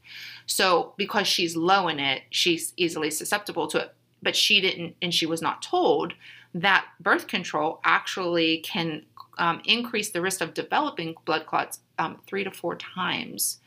So 0.46 0.94
because 0.98 1.28
she's 1.28 1.56
low 1.56 1.88
in 1.88 2.00
it 2.00 2.24
she's 2.32 2.74
easily 2.78 3.12
susceptible 3.12 3.68
to 3.68 3.78
it. 3.78 3.96
But 4.22 4.36
she 4.36 4.60
didn't 4.60 4.96
and 5.02 5.14
she 5.14 5.28
was 5.28 5.42
not 5.42 5.62
told 5.62 6.14
that 6.54 6.86
birth 7.00 7.28
control 7.28 7.80
actually 7.84 8.58
can 8.60 9.04
um, 9.40 9.62
increase 9.66 10.10
the 10.12 10.22
risk 10.22 10.42
of 10.42 10.54
developing 10.54 11.16
blood 11.26 11.46
clots 11.46 11.80
um, 11.98 12.20
three 12.28 12.44
to 12.44 12.52
four 12.52 12.76
times 12.76 13.60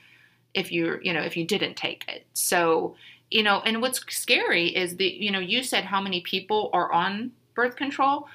if 0.54 0.70
you 0.70 0.98
you 1.02 1.12
know 1.12 1.22
if 1.22 1.36
you 1.36 1.44
didn't 1.44 1.76
take 1.76 2.04
it 2.08 2.26
so 2.34 2.94
you 3.30 3.42
know 3.42 3.60
and 3.64 3.80
what's 3.80 4.00
scary 4.14 4.68
is 4.68 4.96
that 4.96 5.20
you 5.20 5.30
know 5.30 5.40
you 5.40 5.62
said 5.62 5.84
how 5.84 6.00
many 6.00 6.20
people 6.20 6.70
are 6.72 6.92
on 6.92 7.32
birth 7.54 7.76
control 7.76 8.28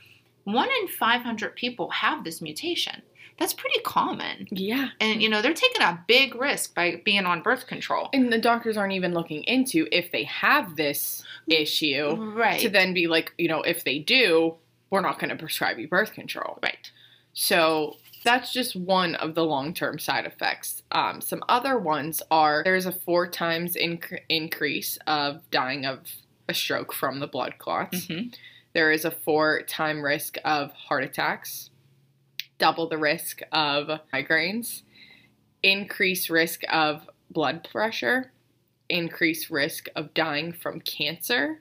one 0.43 0.69
in 0.81 0.87
500 0.87 1.55
people 1.55 1.89
have 1.91 2.23
this 2.23 2.41
mutation 2.41 3.01
that's 3.37 3.53
pretty 3.53 3.79
common. 3.81 4.47
Yeah. 4.49 4.89
And, 4.99 5.21
you 5.21 5.29
know, 5.29 5.41
they're 5.41 5.53
taking 5.53 5.83
a 5.83 6.03
big 6.07 6.33
risk 6.33 6.73
by 6.73 7.01
being 7.05 7.25
on 7.25 7.43
birth 7.43 7.67
control. 7.67 8.09
And 8.11 8.33
the 8.33 8.39
doctors 8.39 8.77
aren't 8.77 8.93
even 8.93 9.13
looking 9.13 9.43
into 9.43 9.87
if 9.91 10.11
they 10.11 10.23
have 10.23 10.75
this 10.75 11.23
issue. 11.47 12.15
Right. 12.15 12.59
To 12.61 12.69
then 12.69 12.93
be 12.93 13.07
like, 13.07 13.33
you 13.37 13.47
know, 13.47 13.61
if 13.61 13.83
they 13.83 13.99
do, 13.99 14.55
we're 14.89 15.01
not 15.01 15.19
going 15.19 15.29
to 15.29 15.35
prescribe 15.35 15.77
you 15.77 15.87
birth 15.87 16.13
control. 16.13 16.57
Right. 16.63 16.91
So 17.39 17.97
that's 18.23 18.51
just 18.51 18.75
one 18.75 19.13
of 19.13 19.35
the 19.35 19.45
long 19.45 19.71
term 19.71 19.99
side 19.99 20.25
effects. 20.25 20.81
Um, 20.91 21.21
some 21.21 21.43
other 21.47 21.77
ones 21.77 22.23
are 22.31 22.63
there's 22.63 22.87
a 22.87 22.91
four 22.91 23.29
times 23.29 23.75
inc- 23.75 24.21
increase 24.27 24.97
of 25.05 25.47
dying 25.51 25.85
of 25.85 25.99
a 26.49 26.55
stroke 26.55 26.93
from 26.93 27.19
the 27.19 27.27
blood 27.27 27.59
clots. 27.59 28.07
Mm-hmm. 28.07 28.29
There 28.73 28.91
is 28.91 29.05
a 29.05 29.11
four 29.11 29.61
time 29.61 30.01
risk 30.01 30.37
of 30.43 30.71
heart 30.71 31.03
attacks, 31.03 31.69
double 32.57 32.89
the 32.89 32.97
risk 32.97 33.41
of 33.51 33.99
migraines, 34.11 34.81
increased 35.61 36.31
risk 36.31 36.63
of 36.71 37.07
blood 37.29 37.67
pressure, 37.71 38.31
increased 38.89 39.51
risk 39.51 39.89
of 39.95 40.11
dying 40.15 40.53
from 40.53 40.81
cancer, 40.81 41.59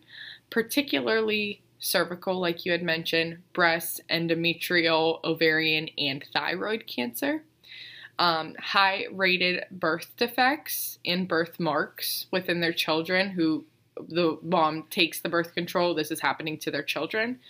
particularly 0.49 1.61
cervical, 1.79 2.39
like 2.41 2.65
you 2.65 2.73
had 2.73 2.83
mentioned, 2.83 3.39
breast, 3.53 4.01
endometrial, 4.11 5.23
ovarian, 5.25 5.89
and 5.99 6.25
thyroid 6.33 6.87
cancer. 6.87 7.45
Um, 8.19 8.55
high 8.59 9.07
rated 9.13 9.65
birth 9.71 10.13
defects 10.17 10.99
and 11.05 11.29
birth 11.29 11.61
marks 11.61 12.27
within 12.31 12.61
their 12.61 12.73
children 12.73 13.31
who 13.31 13.67
the 14.09 14.39
mom 14.43 14.85
takes 14.91 15.21
the 15.21 15.29
birth 15.29 15.55
control. 15.55 15.95
This 15.95 16.11
is 16.11 16.21
happening 16.21 16.59
to 16.61 16.71
their 16.71 16.83
children. 16.83 17.41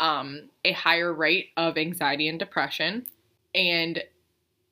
Um, 0.00 0.48
a 0.64 0.72
higher 0.72 1.12
rate 1.12 1.50
of 1.56 1.76
anxiety 1.76 2.28
and 2.28 2.38
depression. 2.38 3.06
And 3.54 4.02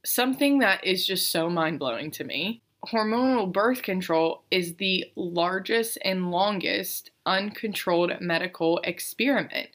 something 0.05 0.59
that 0.61 0.85
is 0.85 1.07
just 1.07 1.31
so 1.31 1.49
mind 1.49 1.79
blowing 1.79 2.11
to 2.13 2.25
me 2.25 2.63
hormonal 2.87 3.51
birth 3.51 3.83
control 3.83 4.45
is 4.51 4.75
the 4.77 5.05
largest 5.17 5.99
and 6.05 6.31
longest 6.31 7.11
uncontrolled 7.27 8.21
medical 8.21 8.79
experiment. 8.85 9.71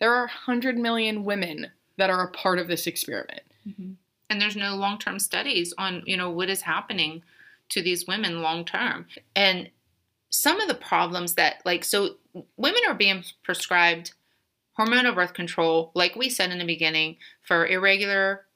There 0.00 0.12
are 0.12 0.26
100 0.26 0.76
million 0.76 1.24
women 1.24 1.70
that 1.96 2.10
are 2.10 2.24
a 2.24 2.30
part 2.30 2.58
of 2.58 2.68
this 2.68 2.86
experiment. 2.86 3.42
Mm-hmm. 3.66 3.92
And 4.30 4.40
there's 4.40 4.56
no 4.56 4.74
long 4.74 4.98
term 4.98 5.18
studies 5.18 5.74
on, 5.76 6.02
you 6.06 6.16
know, 6.16 6.30
what 6.30 6.48
is 6.48 6.62
happening 6.62 7.22
to 7.68 7.82
these 7.82 8.06
women 8.06 8.42
long 8.42 8.64
term. 8.64 9.06
And 9.36 9.70
some 10.30 10.60
of 10.60 10.68
the 10.68 10.74
problems 10.74 11.34
that, 11.34 11.56
like, 11.64 11.84
so 11.84 12.16
women 12.56 12.80
are 12.88 12.94
being 12.94 13.24
prescribed 13.42 14.12
hormonal 14.78 15.14
birth 15.14 15.34
control, 15.34 15.90
like 15.94 16.16
we 16.16 16.30
said 16.30 16.50
in 16.50 16.58
the 16.58 16.64
beginning, 16.64 17.16
for 17.42 17.66
irregular 17.66 18.46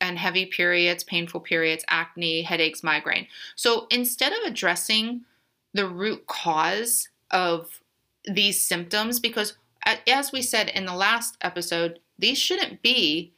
and 0.00 0.18
heavy 0.18 0.46
periods, 0.46 1.02
painful 1.02 1.40
periods, 1.40 1.84
acne, 1.88 2.42
headaches, 2.42 2.82
migraine. 2.82 3.26
So 3.56 3.86
instead 3.90 4.32
of 4.32 4.38
addressing 4.44 5.22
the 5.72 5.88
root 5.88 6.26
cause 6.26 7.08
of 7.30 7.80
these 8.26 8.64
symptoms, 8.64 9.20
because 9.20 9.56
as 10.06 10.32
we 10.32 10.42
said 10.42 10.68
in 10.68 10.86
the 10.86 10.94
last 10.94 11.36
episode, 11.40 11.98
these 12.18 12.38
shouldn't 12.38 12.82
be 12.82 13.34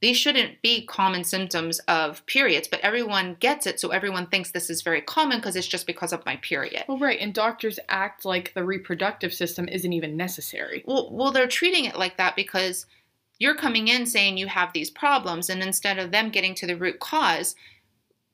these 0.00 0.16
shouldn't 0.16 0.62
be 0.62 0.86
common 0.86 1.24
symptoms 1.24 1.78
of 1.80 2.24
periods, 2.24 2.66
but 2.66 2.80
everyone 2.80 3.36
gets 3.38 3.66
it, 3.66 3.78
so 3.78 3.90
everyone 3.90 4.26
thinks 4.26 4.50
this 4.50 4.70
is 4.70 4.80
very 4.80 5.02
common 5.02 5.38
because 5.38 5.56
it's 5.56 5.66
just 5.66 5.86
because 5.86 6.12
of 6.12 6.24
my 6.24 6.36
period. 6.36 6.84
Well, 6.88 6.98
right, 6.98 7.20
and 7.20 7.34
doctors 7.34 7.78
act 7.88 8.24
like 8.24 8.54
the 8.54 8.64
reproductive 8.64 9.34
system 9.34 9.68
isn't 9.68 9.92
even 9.92 10.16
necessary. 10.16 10.82
Well, 10.86 11.10
well, 11.12 11.32
they're 11.32 11.46
treating 11.46 11.84
it 11.84 11.98
like 11.98 12.16
that 12.16 12.34
because 12.34 12.86
you're 13.38 13.56
coming 13.56 13.88
in 13.88 14.06
saying 14.06 14.38
you 14.38 14.46
have 14.46 14.72
these 14.72 14.90
problems, 14.90 15.50
and 15.50 15.62
instead 15.62 15.98
of 15.98 16.12
them 16.12 16.30
getting 16.30 16.54
to 16.54 16.66
the 16.66 16.76
root 16.76 16.98
cause, 16.98 17.54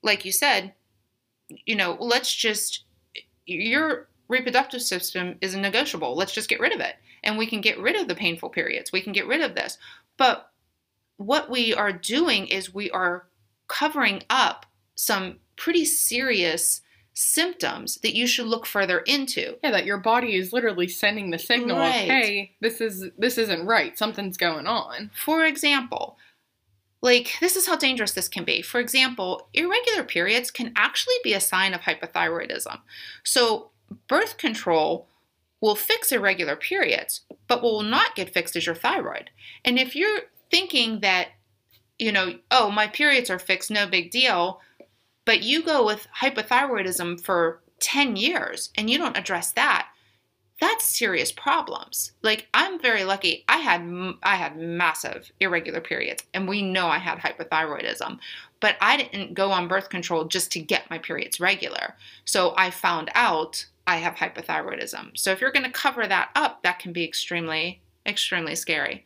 like 0.05 0.25
you 0.25 0.31
said, 0.31 0.73
you 1.49 1.75
know, 1.75 1.97
let's 1.99 2.33
just, 2.33 2.85
your 3.45 4.09
reproductive 4.29 4.83
system 4.83 5.37
is 5.41 5.55
negotiable. 5.55 6.17
Let's 6.17 6.35
just 6.35 6.49
get 6.49 6.61
rid 6.61 6.73
of 6.73 6.81
it. 6.81 6.97
And 7.23 7.39
we 7.39 7.47
can 7.47 7.61
get 7.61 7.79
rid 7.79 7.97
of 7.97 8.09
the 8.09 8.15
painful 8.15 8.51
periods. 8.51 8.93
We 8.93 9.01
can 9.01 9.13
get 9.13 9.27
rid 9.27 9.41
of 9.41 9.55
this. 9.55 9.79
But 10.17 10.51
what 11.17 11.51
we 11.51 11.75
are 11.75 11.93
doing 11.93 12.47
is 12.47 12.75
we 12.75 12.91
are 12.91 13.27
covering 13.69 14.23
up 14.31 14.67
some 14.95 15.37
pretty 15.57 15.85
serious 15.85 16.83
symptoms 17.15 17.97
that 18.03 18.15
you 18.15 18.27
should 18.27 18.47
look 18.47 18.67
further 18.67 18.99
into. 19.01 19.57
Yeah, 19.65 19.71
that 19.71 19.87
your 19.87 19.99
body 19.99 20.37
is 20.37 20.53
literally 20.53 20.87
sending 20.87 21.31
the 21.31 21.39
signal 21.39 21.79
right. 21.79 22.03
of, 22.03 22.09
hey, 22.09 22.57
this 22.61 22.81
is 22.81 23.07
this 23.17 23.39
isn't 23.39 23.67
right. 23.67 23.97
Something's 23.99 24.37
going 24.37 24.67
on. 24.67 25.11
For 25.25 25.45
example, 25.45 26.19
like 27.01 27.35
this 27.41 27.57
is 27.57 27.67
how 27.67 27.77
dangerous 27.77 28.13
this 28.13 28.29
can 28.29 28.45
be. 28.45 28.63
For 28.63 28.81
example, 28.81 29.49
irregular 29.55 30.05
periods 30.05 30.51
can 30.51 30.73
actually 30.77 31.15
be 31.25 31.33
a 31.33 31.41
sign 31.41 31.73
of 31.73 31.81
hypothyroidism. 31.81 32.81
So, 33.25 33.71
birth 34.09 34.37
control 34.39 35.09
will 35.61 35.75
fix 35.75 36.13
irregular 36.13 36.57
periods, 36.57 37.23
but 37.49 37.63
what 37.63 37.73
will 37.73 37.83
not 37.83 38.15
get 38.15 38.33
fixed 38.33 38.57
is 38.57 38.67
your 38.67 38.75
thyroid. 38.75 39.31
And 39.65 39.79
if 39.79 39.97
you're 39.97 40.23
thinking 40.51 41.01
that 41.01 41.29
you 41.99 42.13
know, 42.13 42.35
oh, 42.51 42.71
my 42.71 42.87
periods 42.87 43.31
are 43.31 43.39
fixed, 43.39 43.71
no 43.71 43.87
big 43.87 44.11
deal, 44.11 44.61
but 45.25 45.43
you 45.43 45.63
go 45.63 45.85
with 45.85 46.09
hypothyroidism 46.21 47.21
for 47.23 47.61
10 47.81 48.17
years 48.17 48.71
and 48.77 48.91
you 48.91 48.99
don't 48.99 49.17
address 49.17 49.53
that, 49.53 49.89
that's 50.61 50.85
serious 50.85 51.33
problems. 51.33 52.13
Like 52.23 52.49
I'm 52.55 52.81
very 52.81 53.05
lucky. 53.05 53.45
I 53.47 53.59
had 53.59 53.83
I 54.23 54.37
had 54.37 54.57
massive 54.57 55.31
irregular 55.39 55.83
periods 55.83 56.23
and 56.33 56.49
we 56.49 56.63
know 56.63 56.87
I 56.87 56.99
had 56.99 57.19
hypothyroidism, 57.19 58.19
but 58.61 58.77
I 58.81 58.97
didn't 58.97 59.35
go 59.35 59.51
on 59.53 59.69
birth 59.69 59.91
control 59.91 60.25
just 60.25 60.51
to 60.53 60.61
get 60.61 60.89
my 60.89 60.99
periods 60.99 61.41
regular. 61.41 61.95
So 62.25 62.55
I 62.57 62.71
found 62.71 63.11
out 63.15 63.67
I 63.87 63.97
have 63.97 64.15
hypothyroidism. 64.15 65.17
So 65.17 65.31
if 65.31 65.41
you're 65.41 65.53
going 65.53 65.65
to 65.65 65.71
cover 65.71 66.07
that 66.07 66.31
up, 66.35 66.63
that 66.63 66.79
can 66.79 66.93
be 66.93 67.05
extremely 67.05 67.81
extremely 68.07 68.55
scary. 68.55 69.05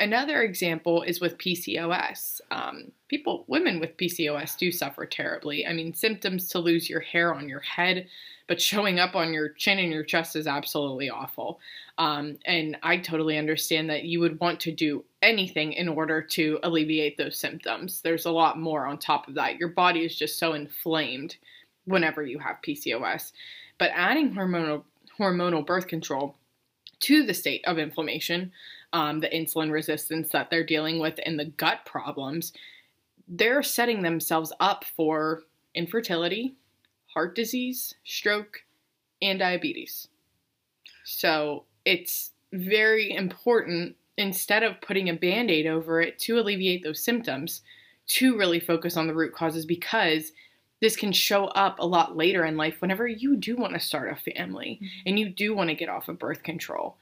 Another 0.00 0.42
example 0.42 1.02
is 1.02 1.20
with 1.20 1.38
PCOS. 1.38 2.40
Um, 2.52 2.92
people, 3.08 3.44
women 3.48 3.80
with 3.80 3.96
PCOS 3.96 4.56
do 4.56 4.70
suffer 4.70 5.04
terribly. 5.04 5.66
I 5.66 5.72
mean, 5.72 5.92
symptoms 5.92 6.48
to 6.50 6.60
lose 6.60 6.88
your 6.88 7.00
hair 7.00 7.34
on 7.34 7.48
your 7.48 7.60
head, 7.60 8.06
but 8.46 8.60
showing 8.60 9.00
up 9.00 9.16
on 9.16 9.32
your 9.32 9.48
chin 9.50 9.80
and 9.80 9.92
your 9.92 10.04
chest 10.04 10.36
is 10.36 10.46
absolutely 10.46 11.10
awful. 11.10 11.58
Um, 11.98 12.38
and 12.44 12.76
I 12.84 12.98
totally 12.98 13.38
understand 13.38 13.90
that 13.90 14.04
you 14.04 14.20
would 14.20 14.38
want 14.38 14.60
to 14.60 14.72
do 14.72 15.04
anything 15.20 15.72
in 15.72 15.88
order 15.88 16.22
to 16.22 16.60
alleviate 16.62 17.18
those 17.18 17.36
symptoms. 17.36 18.00
There's 18.00 18.26
a 18.26 18.30
lot 18.30 18.56
more 18.56 18.86
on 18.86 18.98
top 18.98 19.26
of 19.26 19.34
that. 19.34 19.56
Your 19.56 19.70
body 19.70 20.04
is 20.04 20.16
just 20.16 20.38
so 20.38 20.52
inflamed 20.52 21.36
whenever 21.86 22.22
you 22.22 22.38
have 22.38 22.62
PCOS. 22.64 23.32
But 23.78 23.92
adding 23.94 24.34
hormonal 24.34 24.84
hormonal 25.18 25.66
birth 25.66 25.86
control 25.88 26.36
to 27.00 27.24
the 27.24 27.34
state 27.34 27.64
of 27.64 27.78
inflammation, 27.78 28.52
um, 28.92 29.20
the 29.20 29.28
insulin 29.28 29.70
resistance 29.70 30.30
that 30.30 30.50
they're 30.50 30.64
dealing 30.64 30.98
with, 30.98 31.18
and 31.24 31.38
the 31.38 31.44
gut 31.44 31.84
problems, 31.84 32.52
they're 33.28 33.62
setting 33.62 34.02
themselves 34.02 34.52
up 34.60 34.84
for 34.96 35.42
infertility, 35.74 36.54
heart 37.06 37.34
disease, 37.34 37.94
stroke, 38.04 38.64
and 39.20 39.38
diabetes. 39.38 40.08
So 41.04 41.64
it's 41.84 42.32
very 42.52 43.12
important 43.14 43.96
instead 44.16 44.62
of 44.62 44.80
putting 44.80 45.08
a 45.08 45.14
band 45.14 45.50
aid 45.50 45.66
over 45.66 46.00
it 46.00 46.18
to 46.18 46.38
alleviate 46.38 46.82
those 46.82 47.02
symptoms, 47.02 47.62
to 48.08 48.36
really 48.36 48.58
focus 48.58 48.96
on 48.96 49.06
the 49.06 49.14
root 49.14 49.34
causes 49.34 49.66
because 49.66 50.32
this 50.80 50.96
can 50.96 51.12
show 51.12 51.46
up 51.46 51.78
a 51.78 51.86
lot 51.86 52.16
later 52.16 52.44
in 52.44 52.56
life 52.56 52.80
whenever 52.80 53.06
you 53.06 53.36
do 53.36 53.56
want 53.56 53.74
to 53.74 53.80
start 53.80 54.12
a 54.12 54.32
family 54.32 54.78
mm-hmm. 54.82 55.08
and 55.08 55.18
you 55.18 55.28
do 55.28 55.54
want 55.54 55.70
to 55.70 55.74
get 55.74 55.88
off 55.88 56.08
of 56.08 56.18
birth 56.18 56.42
control. 56.42 56.96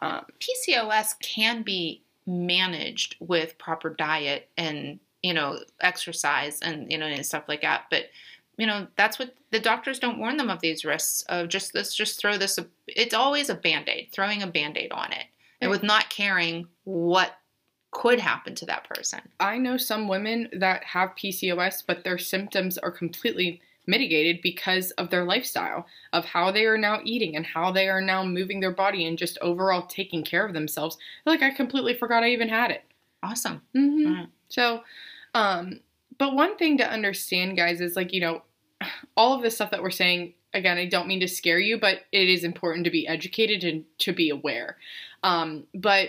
Um, 0.00 0.24
PCOS 0.40 1.18
can 1.20 1.62
be 1.62 2.02
managed 2.26 3.16
with 3.20 3.58
proper 3.58 3.90
diet 3.90 4.48
and 4.56 5.00
you 5.22 5.34
know 5.34 5.58
exercise 5.80 6.60
and 6.60 6.90
you 6.92 6.98
know 6.98 7.06
and 7.06 7.26
stuff 7.26 7.44
like 7.48 7.62
that, 7.62 7.84
but 7.90 8.04
you 8.56 8.66
know 8.66 8.86
that's 8.96 9.18
what 9.18 9.34
the 9.50 9.58
doctors 9.58 9.98
don't 9.98 10.18
warn 10.18 10.36
them 10.36 10.50
of 10.50 10.60
these 10.60 10.84
risks 10.84 11.22
of 11.28 11.48
just 11.48 11.74
let's 11.74 11.94
just 11.94 12.20
throw 12.20 12.36
this. 12.38 12.58
It's 12.86 13.14
always 13.14 13.50
a 13.50 13.54
band 13.54 13.88
aid, 13.88 14.10
throwing 14.12 14.42
a 14.42 14.46
band 14.46 14.76
aid 14.76 14.92
on 14.92 15.12
it, 15.12 15.24
and 15.60 15.70
with 15.70 15.82
not 15.82 16.10
caring 16.10 16.68
what 16.84 17.32
could 17.90 18.20
happen 18.20 18.54
to 18.54 18.66
that 18.66 18.88
person. 18.88 19.20
I 19.40 19.58
know 19.58 19.76
some 19.76 20.08
women 20.08 20.48
that 20.52 20.84
have 20.84 21.16
PCOS, 21.16 21.82
but 21.86 22.04
their 22.04 22.18
symptoms 22.18 22.76
are 22.78 22.90
completely 22.90 23.62
mitigated 23.86 24.40
because 24.42 24.90
of 24.92 25.08
their 25.10 25.24
lifestyle, 25.24 25.86
of 26.12 26.26
how 26.26 26.52
they 26.52 26.66
are 26.66 26.76
now 26.76 27.00
eating 27.04 27.34
and 27.34 27.46
how 27.46 27.72
they 27.72 27.88
are 27.88 28.02
now 28.02 28.22
moving 28.22 28.60
their 28.60 28.74
body 28.74 29.06
and 29.06 29.16
just 29.16 29.38
overall 29.40 29.86
taking 29.86 30.22
care 30.22 30.46
of 30.46 30.52
themselves. 30.52 30.98
Like 31.24 31.42
I 31.42 31.50
completely 31.50 31.94
forgot 31.94 32.22
I 32.22 32.30
even 32.30 32.50
had 32.50 32.70
it. 32.70 32.84
Awesome. 33.22 33.62
Mm-hmm. 33.74 34.12
Right. 34.12 34.28
So, 34.48 34.82
um, 35.34 35.80
but 36.18 36.34
one 36.34 36.56
thing 36.56 36.78
to 36.78 36.88
understand, 36.88 37.56
guys, 37.56 37.80
is 37.80 37.96
like 37.96 38.12
you 38.12 38.20
know, 38.20 38.42
all 39.16 39.34
of 39.34 39.42
this 39.42 39.54
stuff 39.54 39.70
that 39.70 39.82
we're 39.82 39.90
saying. 39.90 40.34
Again, 40.54 40.78
I 40.78 40.86
don't 40.86 41.06
mean 41.06 41.20
to 41.20 41.28
scare 41.28 41.58
you, 41.58 41.78
but 41.78 42.06
it 42.10 42.26
is 42.26 42.42
important 42.42 42.84
to 42.84 42.90
be 42.90 43.06
educated 43.06 43.64
and 43.64 43.84
to 43.98 44.14
be 44.14 44.30
aware. 44.30 44.78
Um, 45.22 45.64
but 45.74 46.08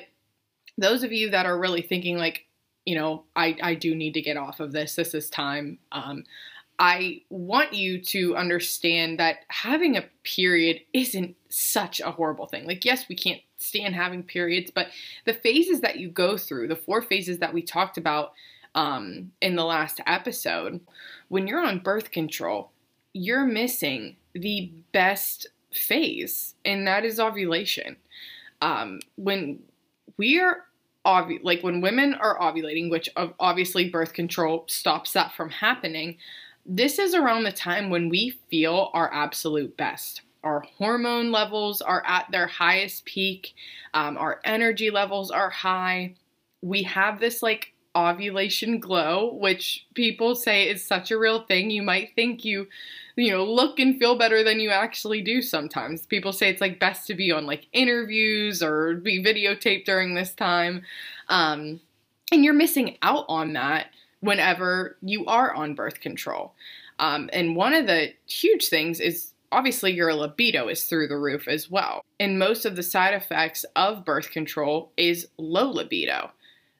those 0.79 1.03
of 1.03 1.11
you 1.11 1.29
that 1.31 1.45
are 1.45 1.59
really 1.59 1.81
thinking 1.81 2.17
like, 2.17 2.45
you 2.85 2.95
know, 2.95 3.23
I, 3.35 3.55
I 3.61 3.75
do 3.75 3.93
need 3.93 4.13
to 4.13 4.21
get 4.21 4.37
off 4.37 4.59
of 4.59 4.71
this. 4.71 4.95
This 4.95 5.13
is 5.13 5.29
time. 5.29 5.77
Um, 5.91 6.23
I 6.79 7.23
want 7.29 7.73
you 7.73 8.01
to 8.01 8.37
understand 8.37 9.19
that 9.19 9.39
having 9.49 9.97
a 9.97 10.05
period 10.23 10.79
isn't 10.93 11.35
such 11.49 11.99
a 11.99 12.11
horrible 12.11 12.47
thing. 12.47 12.65
Like, 12.65 12.85
yes, 12.85 13.09
we 13.09 13.15
can't 13.15 13.41
stand 13.57 13.95
having 13.95 14.23
periods, 14.23 14.71
but 14.71 14.87
the 15.25 15.33
phases 15.33 15.81
that 15.81 15.97
you 15.97 16.09
go 16.09 16.37
through, 16.37 16.69
the 16.69 16.77
four 16.77 17.01
phases 17.01 17.39
that 17.39 17.53
we 17.53 17.61
talked 17.61 17.97
about 17.97 18.31
um, 18.75 19.31
in 19.41 19.57
the 19.57 19.65
last 19.65 19.99
episode, 20.07 20.79
when 21.27 21.47
you're 21.47 21.65
on 21.65 21.79
birth 21.79 22.11
control, 22.11 22.71
you're 23.11 23.45
missing 23.45 24.15
the 24.33 24.71
best 24.93 25.47
phase, 25.73 26.55
and 26.63 26.87
that 26.87 27.03
is 27.03 27.19
ovulation. 27.19 27.97
Um, 28.61 28.99
when 29.15 29.59
we 30.17 30.39
are 30.39 30.65
like 31.05 31.63
when 31.63 31.81
women 31.81 32.13
are 32.15 32.37
ovulating, 32.39 32.89
which 32.89 33.09
obviously 33.39 33.89
birth 33.89 34.13
control 34.13 34.65
stops 34.67 35.13
that 35.13 35.33
from 35.33 35.49
happening, 35.49 36.17
this 36.65 36.99
is 36.99 37.15
around 37.15 37.43
the 37.43 37.51
time 37.51 37.89
when 37.89 38.09
we 38.09 38.37
feel 38.49 38.91
our 38.93 39.11
absolute 39.13 39.75
best. 39.77 40.21
Our 40.43 40.61
hormone 40.61 41.31
levels 41.31 41.81
are 41.81 42.03
at 42.05 42.27
their 42.31 42.47
highest 42.47 43.05
peak, 43.05 43.53
um, 43.93 44.17
our 44.17 44.39
energy 44.45 44.89
levels 44.89 45.31
are 45.31 45.49
high. 45.49 46.15
We 46.61 46.83
have 46.83 47.19
this 47.19 47.41
like 47.41 47.73
ovulation 47.95 48.79
glow, 48.79 49.33
which 49.33 49.85
people 49.93 50.35
say 50.35 50.69
is 50.69 50.85
such 50.85 51.11
a 51.11 51.17
real 51.17 51.43
thing. 51.43 51.71
You 51.71 51.81
might 51.81 52.15
think 52.15 52.45
you 52.45 52.67
you 53.19 53.31
know, 53.31 53.43
look 53.43 53.79
and 53.79 53.99
feel 53.99 54.17
better 54.17 54.43
than 54.43 54.59
you 54.59 54.69
actually 54.69 55.21
do 55.21 55.41
sometimes. 55.41 56.05
People 56.05 56.31
say 56.31 56.49
it's 56.49 56.61
like 56.61 56.79
best 56.79 57.05
to 57.07 57.13
be 57.13 57.31
on 57.31 57.45
like 57.45 57.67
interviews 57.73 58.63
or 58.63 58.95
be 58.95 59.21
videotaped 59.21 59.85
during 59.85 60.15
this 60.15 60.33
time. 60.33 60.83
Um, 61.27 61.81
and 62.31 62.45
you're 62.45 62.53
missing 62.53 62.97
out 63.01 63.25
on 63.27 63.53
that 63.53 63.87
whenever 64.21 64.97
you 65.01 65.25
are 65.25 65.53
on 65.53 65.75
birth 65.75 65.99
control. 65.99 66.53
Um, 66.99 67.29
and 67.33 67.55
one 67.55 67.73
of 67.73 67.87
the 67.87 68.13
huge 68.25 68.67
things 68.67 68.99
is 68.99 69.33
obviously 69.51 69.91
your 69.91 70.13
libido 70.13 70.67
is 70.67 70.85
through 70.85 71.07
the 71.07 71.17
roof 71.17 71.47
as 71.47 71.69
well. 71.69 72.03
And 72.19 72.39
most 72.39 72.65
of 72.65 72.75
the 72.75 72.83
side 72.83 73.13
effects 73.13 73.65
of 73.75 74.05
birth 74.05 74.31
control 74.31 74.91
is 74.95 75.27
low 75.37 75.69
libido. 75.69 76.31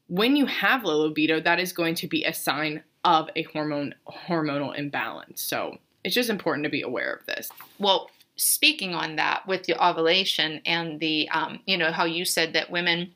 When 0.10 0.36
you 0.36 0.46
have 0.46 0.84
low 0.84 1.04
libido, 1.04 1.40
that 1.40 1.60
is 1.60 1.72
going 1.72 1.96
to 1.96 2.08
be 2.08 2.26
a 2.26 2.34
sign 2.34 2.84
of 3.06 3.30
a 3.36 3.44
hormone 3.44 3.96
hormonal 4.08 4.78
imbalance. 4.78 5.42
So 5.42 5.78
it's 6.04 6.16
just 6.16 6.30
important 6.30 6.66
to 6.66 6.70
be 6.70 6.82
aware 6.82 7.14
of 7.14 7.26
this. 7.26 7.50
Well, 7.80 8.10
speaking 8.36 8.94
on 8.94 9.16
that 9.18 9.48
with 9.48 9.64
the 9.64 9.82
ovulation 9.84 10.62
and 10.66 11.00
the, 11.00 11.30
um, 11.30 11.60
you 11.66 11.78
know, 11.78 11.92
how 11.92 12.06
you 12.06 12.26
said 12.26 12.54
that 12.54 12.72
women 12.72 13.14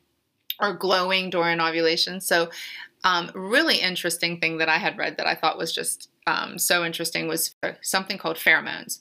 are 0.60 0.74
glowing 0.74 1.30
during 1.30 1.60
ovulation. 1.60 2.20
So, 2.20 2.50
um, 3.04 3.30
really 3.34 3.76
interesting 3.76 4.40
thing 4.40 4.58
that 4.58 4.68
I 4.68 4.78
had 4.78 4.96
read 4.96 5.18
that 5.18 5.26
I 5.26 5.34
thought 5.34 5.58
was 5.58 5.72
just 5.72 6.08
um, 6.26 6.58
so 6.58 6.84
interesting 6.84 7.28
was 7.28 7.54
something 7.82 8.16
called 8.16 8.36
pheromones. 8.36 9.00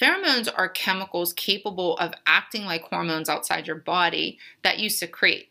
Pheromones 0.00 0.48
are 0.54 0.68
chemicals 0.68 1.32
capable 1.32 1.96
of 1.98 2.14
acting 2.26 2.64
like 2.64 2.82
hormones 2.82 3.28
outside 3.28 3.66
your 3.66 3.76
body 3.76 4.38
that 4.62 4.78
you 4.78 4.88
secrete. 4.88 5.48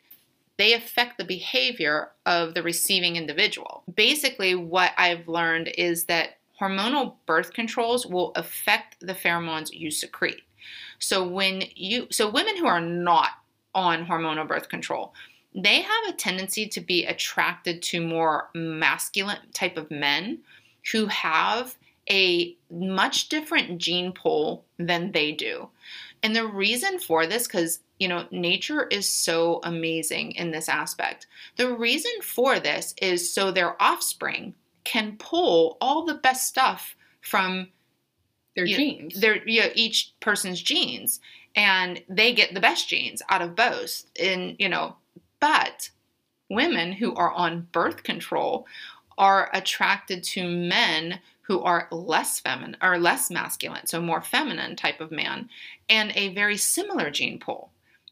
They 0.61 0.73
affect 0.73 1.17
the 1.17 1.23
behavior 1.23 2.11
of 2.27 2.53
the 2.53 2.61
receiving 2.61 3.15
individual. 3.15 3.81
Basically, 3.95 4.53
what 4.53 4.91
I've 4.95 5.27
learned 5.27 5.69
is 5.69 6.03
that 6.03 6.37
hormonal 6.59 7.15
birth 7.25 7.51
controls 7.51 8.05
will 8.05 8.31
affect 8.35 8.97
the 8.99 9.15
pheromones 9.15 9.73
you 9.73 9.89
secrete. 9.89 10.43
So 10.99 11.27
when 11.27 11.63
you 11.73 12.05
so 12.11 12.29
women 12.29 12.57
who 12.57 12.67
are 12.67 12.79
not 12.79 13.29
on 13.73 14.05
hormonal 14.05 14.47
birth 14.47 14.69
control, 14.69 15.15
they 15.55 15.81
have 15.81 16.03
a 16.07 16.13
tendency 16.13 16.67
to 16.67 16.79
be 16.79 17.07
attracted 17.07 17.81
to 17.81 17.99
more 17.99 18.51
masculine 18.53 19.39
type 19.53 19.77
of 19.77 19.89
men 19.89 20.41
who 20.91 21.07
have 21.07 21.75
a 22.07 22.55
much 22.69 23.29
different 23.29 23.79
gene 23.79 24.11
pool 24.11 24.63
than 24.77 25.11
they 25.11 25.31
do. 25.31 25.69
And 26.21 26.35
the 26.35 26.45
reason 26.45 26.99
for 26.99 27.25
this 27.25 27.47
cuz 27.47 27.79
you 28.01 28.07
know, 28.07 28.25
nature 28.31 28.87
is 28.87 29.07
so 29.07 29.59
amazing 29.63 30.31
in 30.31 30.49
this 30.49 30.67
aspect. 30.67 31.27
The 31.57 31.71
reason 31.71 32.11
for 32.23 32.59
this 32.59 32.95
is 32.99 33.31
so 33.31 33.51
their 33.51 33.79
offspring 33.79 34.55
can 34.85 35.17
pull 35.19 35.77
all 35.79 36.03
the 36.03 36.15
best 36.15 36.47
stuff 36.47 36.95
from 37.21 37.67
their 38.55 38.65
genes. 38.65 39.13
Know, 39.13 39.21
their 39.21 39.47
you 39.47 39.61
know, 39.61 39.69
each 39.75 40.15
person's 40.19 40.63
genes, 40.63 41.19
and 41.55 42.01
they 42.09 42.33
get 42.33 42.55
the 42.55 42.59
best 42.59 42.89
genes 42.89 43.21
out 43.29 43.43
of 43.43 43.55
both. 43.55 44.03
And 44.19 44.55
you 44.57 44.67
know, 44.67 44.95
but 45.39 45.91
women 46.49 46.93
who 46.93 47.13
are 47.13 47.31
on 47.31 47.67
birth 47.71 48.01
control 48.01 48.65
are 49.19 49.51
attracted 49.53 50.23
to 50.23 50.49
men 50.49 51.19
who 51.43 51.61
are 51.61 51.87
less 51.91 52.39
feminine 52.39 52.77
or 52.81 52.97
less 52.97 53.29
masculine, 53.29 53.85
so 53.85 54.01
more 54.01 54.23
feminine 54.23 54.75
type 54.75 55.01
of 55.01 55.11
man, 55.11 55.49
and 55.87 56.11
a 56.15 56.33
very 56.33 56.57
similar 56.57 57.11
gene 57.11 57.37
pool. 57.37 57.69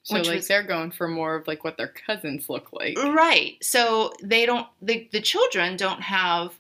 So 0.09 0.17
like 0.17 0.37
was, 0.37 0.47
they're 0.47 0.63
going 0.63 0.89
for 0.89 1.07
more 1.07 1.35
of 1.35 1.47
like 1.47 1.63
what 1.63 1.77
their 1.77 1.87
cousins 1.87 2.49
look 2.49 2.73
like. 2.73 2.97
Right. 2.97 3.57
So 3.61 4.11
they 4.23 4.45
don't 4.47 4.67
the, 4.81 5.07
the 5.11 5.21
children 5.21 5.77
don't 5.77 6.01
have 6.01 6.53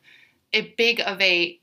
a 0.53 0.73
big 0.77 1.01
of 1.01 1.19
a 1.19 1.59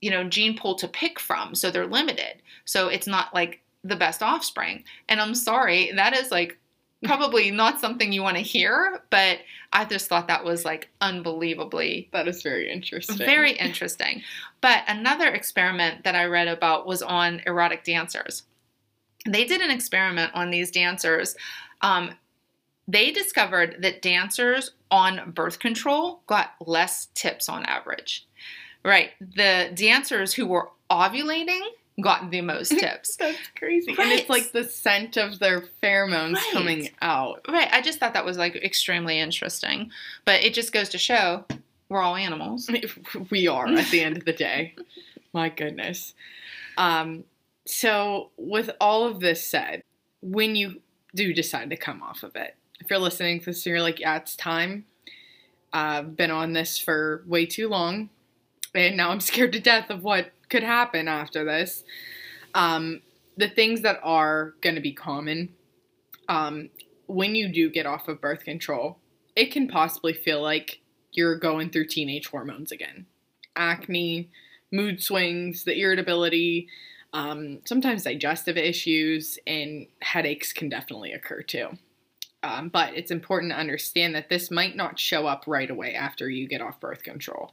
you 0.00 0.10
know 0.10 0.24
gene 0.24 0.58
pool 0.58 0.74
to 0.76 0.88
pick 0.88 1.20
from, 1.20 1.54
so 1.54 1.70
they're 1.70 1.86
limited. 1.86 2.42
So 2.64 2.88
it's 2.88 3.06
not 3.06 3.32
like 3.32 3.60
the 3.84 3.94
best 3.94 4.20
offspring. 4.20 4.82
And 5.08 5.20
I'm 5.20 5.34
sorry, 5.34 5.92
that 5.94 6.12
is 6.12 6.32
like 6.32 6.58
probably 7.04 7.52
not 7.52 7.80
something 7.80 8.12
you 8.12 8.22
want 8.22 8.36
to 8.36 8.42
hear, 8.42 9.00
but 9.10 9.38
I 9.72 9.84
just 9.84 10.08
thought 10.08 10.26
that 10.26 10.44
was 10.44 10.64
like 10.64 10.88
unbelievably. 11.00 12.08
That 12.12 12.26
is 12.26 12.42
very 12.42 12.68
interesting. 12.68 13.16
Very 13.16 13.52
interesting. 13.52 14.22
But 14.60 14.82
another 14.88 15.28
experiment 15.28 16.02
that 16.02 16.16
I 16.16 16.24
read 16.24 16.48
about 16.48 16.84
was 16.84 17.00
on 17.00 17.42
erotic 17.46 17.84
dancers 17.84 18.42
they 19.32 19.44
did 19.44 19.60
an 19.60 19.70
experiment 19.70 20.32
on 20.34 20.50
these 20.50 20.70
dancers. 20.70 21.36
Um, 21.80 22.10
they 22.86 23.10
discovered 23.10 23.76
that 23.80 24.02
dancers 24.02 24.72
on 24.90 25.32
birth 25.32 25.58
control 25.58 26.22
got 26.26 26.52
less 26.64 27.08
tips 27.14 27.48
on 27.48 27.64
average. 27.66 28.26
Right. 28.84 29.10
The 29.20 29.70
dancers 29.74 30.32
who 30.32 30.46
were 30.46 30.70
ovulating 30.90 31.60
got 32.00 32.30
the 32.30 32.40
most 32.40 32.70
tips. 32.78 33.16
That's 33.16 33.38
crazy. 33.56 33.94
Right. 33.94 34.00
And 34.00 34.18
it's 34.18 34.30
like 34.30 34.52
the 34.52 34.64
scent 34.64 35.16
of 35.16 35.38
their 35.38 35.64
pheromones 35.82 36.34
right. 36.34 36.52
coming 36.52 36.90
out. 37.02 37.44
Right. 37.48 37.68
I 37.70 37.82
just 37.82 37.98
thought 37.98 38.14
that 38.14 38.24
was 38.24 38.38
like 38.38 38.56
extremely 38.56 39.18
interesting. 39.18 39.90
But 40.24 40.42
it 40.44 40.54
just 40.54 40.72
goes 40.72 40.88
to 40.90 40.98
show 40.98 41.44
we're 41.88 42.02
all 42.02 42.16
animals. 42.16 42.70
We 43.30 43.48
are 43.48 43.66
at 43.66 43.90
the 43.90 44.02
end 44.02 44.16
of 44.18 44.24
the 44.24 44.32
day. 44.32 44.74
My 45.32 45.48
goodness. 45.48 46.14
Um, 46.76 47.24
So, 47.70 48.30
with 48.38 48.70
all 48.80 49.04
of 49.04 49.20
this 49.20 49.46
said, 49.46 49.82
when 50.22 50.56
you 50.56 50.80
do 51.14 51.34
decide 51.34 51.68
to 51.68 51.76
come 51.76 52.02
off 52.02 52.22
of 52.22 52.34
it, 52.34 52.56
if 52.80 52.88
you're 52.88 52.98
listening 52.98 53.40
to 53.40 53.46
this 53.46 53.66
and 53.66 53.72
you're 53.72 53.82
like, 53.82 54.00
yeah, 54.00 54.16
it's 54.16 54.34
time, 54.34 54.86
I've 55.70 56.16
been 56.16 56.30
on 56.30 56.54
this 56.54 56.78
for 56.78 57.22
way 57.26 57.44
too 57.44 57.68
long, 57.68 58.08
and 58.74 58.96
now 58.96 59.10
I'm 59.10 59.20
scared 59.20 59.52
to 59.52 59.60
death 59.60 59.90
of 59.90 60.02
what 60.02 60.32
could 60.48 60.62
happen 60.62 61.08
after 61.08 61.44
this. 61.44 61.84
Um, 62.54 63.02
the 63.36 63.50
things 63.50 63.82
that 63.82 64.00
are 64.02 64.54
going 64.62 64.76
to 64.76 64.80
be 64.80 64.94
common 64.94 65.50
um, 66.30 66.70
when 67.06 67.34
you 67.34 67.52
do 67.52 67.68
get 67.68 67.84
off 67.84 68.08
of 68.08 68.18
birth 68.18 68.44
control, 68.44 68.96
it 69.36 69.52
can 69.52 69.68
possibly 69.68 70.14
feel 70.14 70.40
like 70.40 70.80
you're 71.12 71.36
going 71.36 71.68
through 71.68 71.88
teenage 71.88 72.28
hormones 72.28 72.72
again. 72.72 73.04
Acne, 73.56 74.30
mood 74.72 75.02
swings, 75.02 75.64
the 75.64 75.78
irritability, 75.78 76.68
um, 77.12 77.60
sometimes 77.64 78.02
digestive 78.04 78.56
issues, 78.56 79.38
and 79.46 79.86
headaches 80.00 80.52
can 80.52 80.68
definitely 80.68 81.12
occur 81.12 81.42
too. 81.42 81.78
Um, 82.42 82.68
but 82.68 82.94
it's 82.94 83.10
important 83.10 83.52
to 83.52 83.58
understand 83.58 84.14
that 84.14 84.28
this 84.28 84.50
might 84.50 84.76
not 84.76 84.98
show 84.98 85.26
up 85.26 85.44
right 85.46 85.68
away 85.68 85.94
after 85.94 86.30
you 86.30 86.46
get 86.46 86.60
off 86.60 86.80
birth 86.80 87.02
control. 87.02 87.52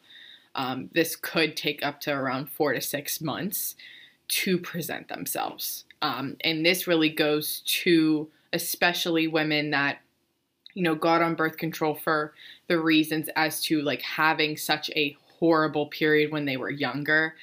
Um, 0.53 0.89
this 0.93 1.15
could 1.15 1.57
take 1.57 1.83
up 1.83 1.99
to 2.01 2.11
around 2.11 2.49
four 2.49 2.73
to 2.73 2.81
six 2.81 3.19
months 3.19 3.75
to 4.27 4.57
present 4.57 5.07
themselves. 5.07 5.85
Um, 6.01 6.37
and 6.41 6.65
this 6.65 6.87
really 6.87 7.09
goes 7.09 7.61
to 7.65 8.29
especially 8.53 9.27
women 9.27 9.71
that, 9.71 9.99
you 10.73 10.83
know, 10.83 10.95
got 10.95 11.21
on 11.21 11.35
birth 11.35 11.57
control 11.57 11.95
for 11.95 12.33
the 12.67 12.79
reasons 12.79 13.29
as 13.35 13.61
to 13.63 13.81
like 13.81 14.01
having 14.01 14.55
such 14.55 14.89
a 14.91 15.17
horrible 15.39 15.87
period 15.87 16.31
when 16.31 16.45
they 16.45 16.57
were 16.57 16.69
younger. 16.69 17.35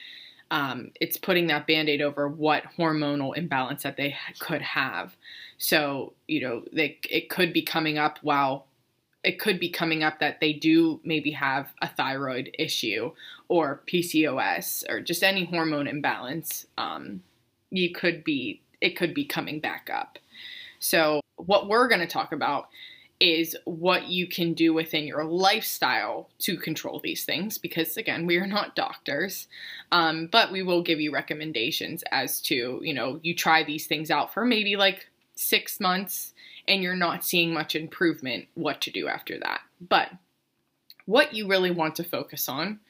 Um, 0.53 0.91
it's 1.01 1.17
putting 1.17 1.47
that 1.47 1.67
band 1.67 1.89
aid 1.89 2.03
over 2.03 2.29
what 2.29 2.65
hormonal 2.79 3.35
imbalance 3.35 3.83
that 3.85 3.97
they 3.97 4.15
could 4.39 4.61
have. 4.61 5.17
So, 5.57 6.13
you 6.29 6.43
know, 6.43 6.65
they, 6.71 6.99
it 7.09 7.31
could 7.31 7.55
be 7.55 7.63
coming 7.63 7.97
up 7.97 8.19
while 8.21 8.67
it 9.25 9.41
could 9.41 9.59
be 9.59 9.71
coming 9.71 10.03
up 10.03 10.21
that 10.21 10.41
they 10.41 10.53
do 10.53 11.01
maybe 11.05 11.31
have 11.31 11.73
a 11.81 11.89
thyroid 11.89 12.55
issue 12.59 13.13
or 13.49 13.83
PCOS 13.91 14.85
or 14.91 15.01
just 15.01 15.23
any 15.23 15.47
hormone 15.47 15.87
imbalance. 15.87 16.67
Um, 16.77 17.23
you 17.71 17.91
could 17.91 18.23
be, 18.23 18.61
it 18.83 18.91
could 18.91 19.15
be 19.15 19.25
coming 19.25 19.59
back 19.59 19.89
up. 19.91 20.19
So, 20.81 21.23
what 21.37 21.67
we're 21.67 21.89
going 21.89 22.01
to 22.03 22.07
talk 22.07 22.33
about 22.33 22.69
is 23.23 23.57
what 23.67 24.09
you 24.09 24.27
can 24.27 24.53
do 24.53 24.75
within 24.75 25.07
your 25.07 25.25
lifestyle 25.25 26.29
to 26.41 26.57
control 26.57 26.99
these 26.99 27.25
things 27.25 27.57
because 27.57 27.97
again 27.97 28.27
we 28.27 28.37
are 28.37 28.49
not 28.49 28.75
doctors. 28.75 29.47
Um, 29.93 30.27
but 30.27 30.51
we 30.51 30.65
will 30.65 30.83
give 30.83 31.01
you 31.01 31.13
recommendations 31.13 32.03
as 32.11 32.41
to 32.43 32.81
you 32.83 32.93
know 32.93 33.21
you 33.23 33.35
try 33.35 33.63
these 33.63 33.87
things 33.87 34.11
out 34.11 34.35
for 34.35 34.45
maybe 34.45 34.75
like 34.75 35.09
six 35.37 35.79
months 35.79 36.35
and 36.67 36.83
you're 36.83 36.97
not 36.97 37.25
seeing 37.25 37.55
much 37.55 37.77
improvement 37.77 38.47
what 38.55 38.81
to 38.81 38.91
do 38.91 39.07
after 39.07 39.39
that. 39.39 39.61
But 39.89 40.11
what 41.07 41.33
you 41.33 41.47
really 41.47 41.71
want 41.71 41.95
to 41.97 42.05
focus 42.05 42.49
on 42.49 42.81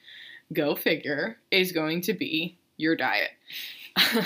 go 0.51 0.75
figure 0.75 1.37
is 1.51 1.71
going 1.71 2.01
to 2.01 2.13
be 2.13 2.57
your 2.77 2.95
diet. 2.95 3.31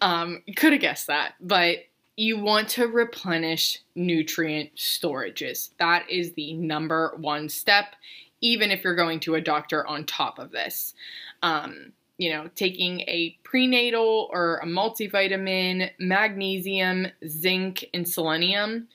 Um, 0.00 0.42
you 0.46 0.54
could 0.54 0.72
have 0.72 0.80
guessed 0.80 1.06
that 1.06 1.34
but 1.40 1.78
you 2.16 2.38
want 2.38 2.68
to 2.70 2.86
replenish 2.86 3.82
nutrient 3.94 4.74
storages. 4.76 5.70
That 5.78 6.08
is 6.10 6.32
the 6.32 6.54
number 6.54 7.14
one 7.18 7.48
step, 7.48 7.94
even 8.40 8.70
if 8.70 8.82
you're 8.82 8.96
going 8.96 9.20
to 9.20 9.34
a 9.34 9.40
doctor 9.40 9.86
on 9.86 10.04
top 10.04 10.38
of 10.38 10.50
this. 10.50 10.94
Um, 11.42 11.92
you 12.18 12.30
know, 12.32 12.48
taking 12.54 13.00
a 13.02 13.36
prenatal 13.42 14.30
or 14.32 14.56
a 14.62 14.66
multivitamin, 14.66 15.90
magnesium, 15.98 17.08
zinc, 17.28 17.84
and 17.92 18.08
selenium. 18.08 18.88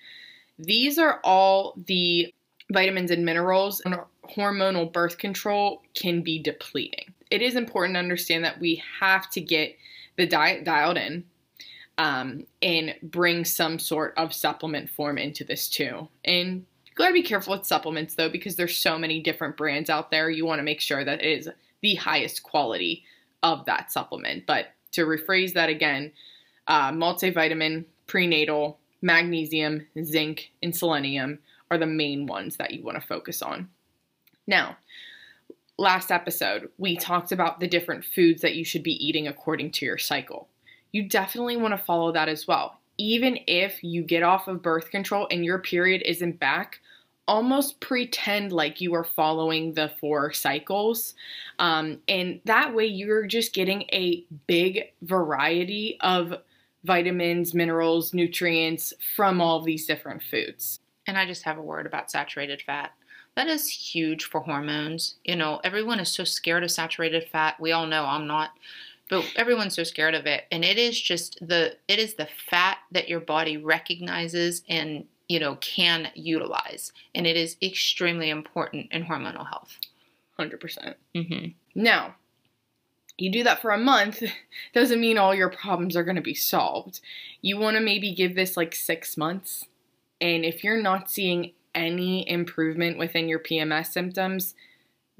These 0.57 0.97
are 0.97 1.19
all 1.23 1.75
the 1.85 2.33
vitamins 2.71 3.11
and 3.11 3.23
minerals 3.23 3.81
and 3.81 3.95
hormonal 4.35 4.91
birth 4.91 5.19
control 5.19 5.83
can 5.93 6.21
be 6.21 6.41
depleting. 6.41 7.13
It 7.29 7.43
is 7.43 7.55
important 7.55 7.95
to 7.95 7.99
understand 7.99 8.43
that 8.43 8.59
we 8.59 8.81
have 8.99 9.29
to 9.31 9.41
get 9.41 9.77
the 10.17 10.25
diet 10.25 10.63
dialed 10.63 10.97
in 10.97 11.23
um, 11.97 12.45
and 12.61 12.95
bring 13.03 13.45
some 13.45 13.79
sort 13.79 14.13
of 14.17 14.33
supplement 14.33 14.89
form 14.89 15.17
into 15.17 15.43
this 15.43 15.69
too. 15.69 16.07
And 16.25 16.65
you 16.85 16.93
gotta 16.95 17.13
be 17.13 17.23
careful 17.23 17.55
with 17.55 17.65
supplements 17.65 18.15
though, 18.15 18.29
because 18.29 18.55
there's 18.55 18.77
so 18.77 18.97
many 18.97 19.21
different 19.21 19.57
brands 19.57 19.89
out 19.89 20.11
there. 20.11 20.29
You 20.29 20.45
want 20.45 20.59
to 20.59 20.63
make 20.63 20.81
sure 20.81 21.03
that 21.03 21.23
it 21.23 21.39
is 21.39 21.49
the 21.81 21.95
highest 21.95 22.43
quality 22.43 23.03
of 23.43 23.65
that 23.65 23.91
supplement. 23.91 24.45
But 24.45 24.73
to 24.91 25.05
rephrase 25.05 25.53
that 25.53 25.69
again, 25.69 26.11
uh, 26.67 26.91
multivitamin, 26.91 27.85
prenatal, 28.07 28.79
magnesium, 29.01 29.87
zinc, 30.03 30.51
and 30.61 30.75
selenium 30.75 31.39
are 31.69 31.77
the 31.77 31.87
main 31.87 32.27
ones 32.27 32.57
that 32.57 32.71
you 32.71 32.83
want 32.83 32.99
to 32.99 33.07
focus 33.07 33.41
on. 33.41 33.69
Now, 34.45 34.77
last 35.77 36.11
episode, 36.11 36.69
we 36.77 36.97
talked 36.97 37.31
about 37.31 37.59
the 37.59 37.67
different 37.67 38.05
foods 38.05 38.41
that 38.41 38.55
you 38.55 38.65
should 38.65 38.83
be 38.83 39.05
eating 39.05 39.27
according 39.27 39.71
to 39.71 39.85
your 39.85 39.97
cycle 39.97 40.47
you 40.91 41.03
definitely 41.03 41.57
want 41.57 41.77
to 41.77 41.85
follow 41.85 42.11
that 42.11 42.29
as 42.29 42.47
well. 42.47 42.79
Even 42.97 43.39
if 43.47 43.83
you 43.83 44.03
get 44.03 44.23
off 44.23 44.47
of 44.47 44.61
birth 44.61 44.91
control 44.91 45.27
and 45.31 45.43
your 45.43 45.59
period 45.59 46.01
isn't 46.05 46.39
back, 46.39 46.79
almost 47.27 47.79
pretend 47.79 48.51
like 48.51 48.81
you 48.81 48.93
are 48.93 49.03
following 49.03 49.73
the 49.73 49.91
four 49.99 50.33
cycles. 50.33 51.13
Um, 51.59 51.99
and 52.07 52.41
that 52.45 52.75
way 52.75 52.85
you're 52.85 53.25
just 53.25 53.53
getting 53.53 53.83
a 53.93 54.25
big 54.47 54.91
variety 55.03 55.97
of 56.01 56.33
vitamins, 56.83 57.53
minerals, 57.53 58.13
nutrients 58.13 58.93
from 59.15 59.39
all 59.39 59.61
these 59.61 59.85
different 59.85 60.21
foods. 60.23 60.79
And 61.07 61.17
I 61.17 61.25
just 61.25 61.43
have 61.43 61.57
a 61.57 61.63
word 61.63 61.85
about 61.85 62.11
saturated 62.11 62.61
fat. 62.61 62.91
That 63.35 63.47
is 63.47 63.69
huge 63.69 64.25
for 64.25 64.41
hormones. 64.41 65.15
You 65.23 65.35
know, 65.37 65.61
everyone 65.63 65.99
is 65.99 66.09
so 66.09 66.23
scared 66.23 66.63
of 66.63 66.71
saturated 66.71 67.29
fat. 67.31 67.59
We 67.59 67.71
all 67.71 67.87
know 67.87 68.03
I'm 68.03 68.27
not 68.27 68.51
but 69.11 69.29
everyone's 69.35 69.75
so 69.75 69.83
scared 69.83 70.15
of 70.15 70.25
it. 70.25 70.45
And 70.53 70.63
it 70.63 70.77
is 70.77 70.99
just 70.99 71.37
the 71.45 71.75
it 71.87 71.99
is 71.99 72.15
the 72.15 72.29
fat 72.49 72.77
that 72.91 73.09
your 73.09 73.19
body 73.19 73.57
recognizes 73.57 74.63
and 74.67 75.05
you 75.27 75.39
know 75.39 75.57
can 75.57 76.07
utilize. 76.15 76.93
And 77.13 77.27
it 77.27 77.37
is 77.37 77.57
extremely 77.61 78.31
important 78.31 78.87
in 78.91 79.03
hormonal 79.03 79.47
health. 79.47 79.77
100%. 80.39 80.95
Mm-hmm. 81.15 81.49
now 81.75 82.15
you 83.17 83.31
do 83.31 83.43
that 83.43 83.61
for 83.61 83.69
a 83.69 83.77
month 83.77 84.23
doesn't 84.73 84.99
mean 84.99 85.19
all 85.19 85.35
your 85.35 85.49
problems 85.49 85.95
are 85.95 86.03
going 86.03 86.15
to 86.15 86.21
be 86.21 86.33
solved. 86.33 87.01
You 87.41 87.59
want 87.59 87.77
to 87.77 87.83
maybe 87.83 88.15
give 88.15 88.33
this 88.33 88.57
like 88.57 88.73
six 88.73 89.17
months. 89.17 89.65
And 90.19 90.43
if 90.43 90.63
you're 90.63 90.81
not 90.81 91.11
seeing 91.11 91.51
any 91.75 92.27
improvement 92.27 92.97
within 92.97 93.29
your 93.29 93.39
pms 93.39 93.87
symptoms 93.87 94.55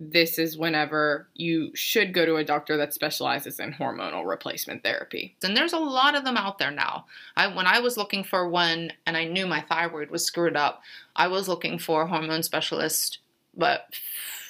this 0.03 0.39
is 0.39 0.57
whenever 0.57 1.27
you 1.35 1.69
should 1.75 2.11
go 2.11 2.25
to 2.25 2.37
a 2.37 2.43
doctor 2.43 2.75
that 2.75 2.91
specializes 2.91 3.59
in 3.59 3.71
hormonal 3.73 4.27
replacement 4.27 4.81
therapy. 4.81 5.35
And 5.43 5.55
there's 5.55 5.73
a 5.73 5.79
lot 5.79 6.15
of 6.15 6.23
them 6.23 6.37
out 6.37 6.57
there 6.57 6.71
now. 6.71 7.05
I 7.37 7.47
when 7.47 7.67
I 7.67 7.79
was 7.79 7.97
looking 7.97 8.23
for 8.23 8.49
one 8.49 8.93
and 9.05 9.15
I 9.15 9.25
knew 9.25 9.45
my 9.45 9.61
thyroid 9.61 10.09
was 10.09 10.25
screwed 10.25 10.55
up, 10.55 10.81
I 11.15 11.27
was 11.27 11.47
looking 11.47 11.77
for 11.77 12.01
a 12.01 12.07
hormone 12.07 12.41
specialist 12.41 13.19
but 13.55 13.93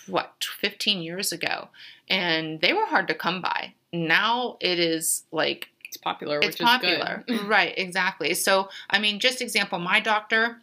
what 0.08 0.34
15 0.60 1.02
years 1.02 1.32
ago 1.32 1.68
and 2.10 2.62
they 2.62 2.72
were 2.72 2.86
hard 2.86 3.10
to 3.10 3.14
come 3.14 3.42
by. 3.42 3.74
Now 3.92 4.58
it 4.62 4.80
is 4.80 5.24
like 5.34 5.68
it's 5.84 5.98
popular, 5.98 6.40
it's 6.42 6.56
popular. 6.56 7.26
right, 7.46 7.74
exactly. 7.76 8.34
So, 8.36 8.70
I 8.90 9.00
mean, 9.00 9.20
just 9.20 9.42
example, 9.42 9.80
my 9.80 10.00
doctor 10.00 10.62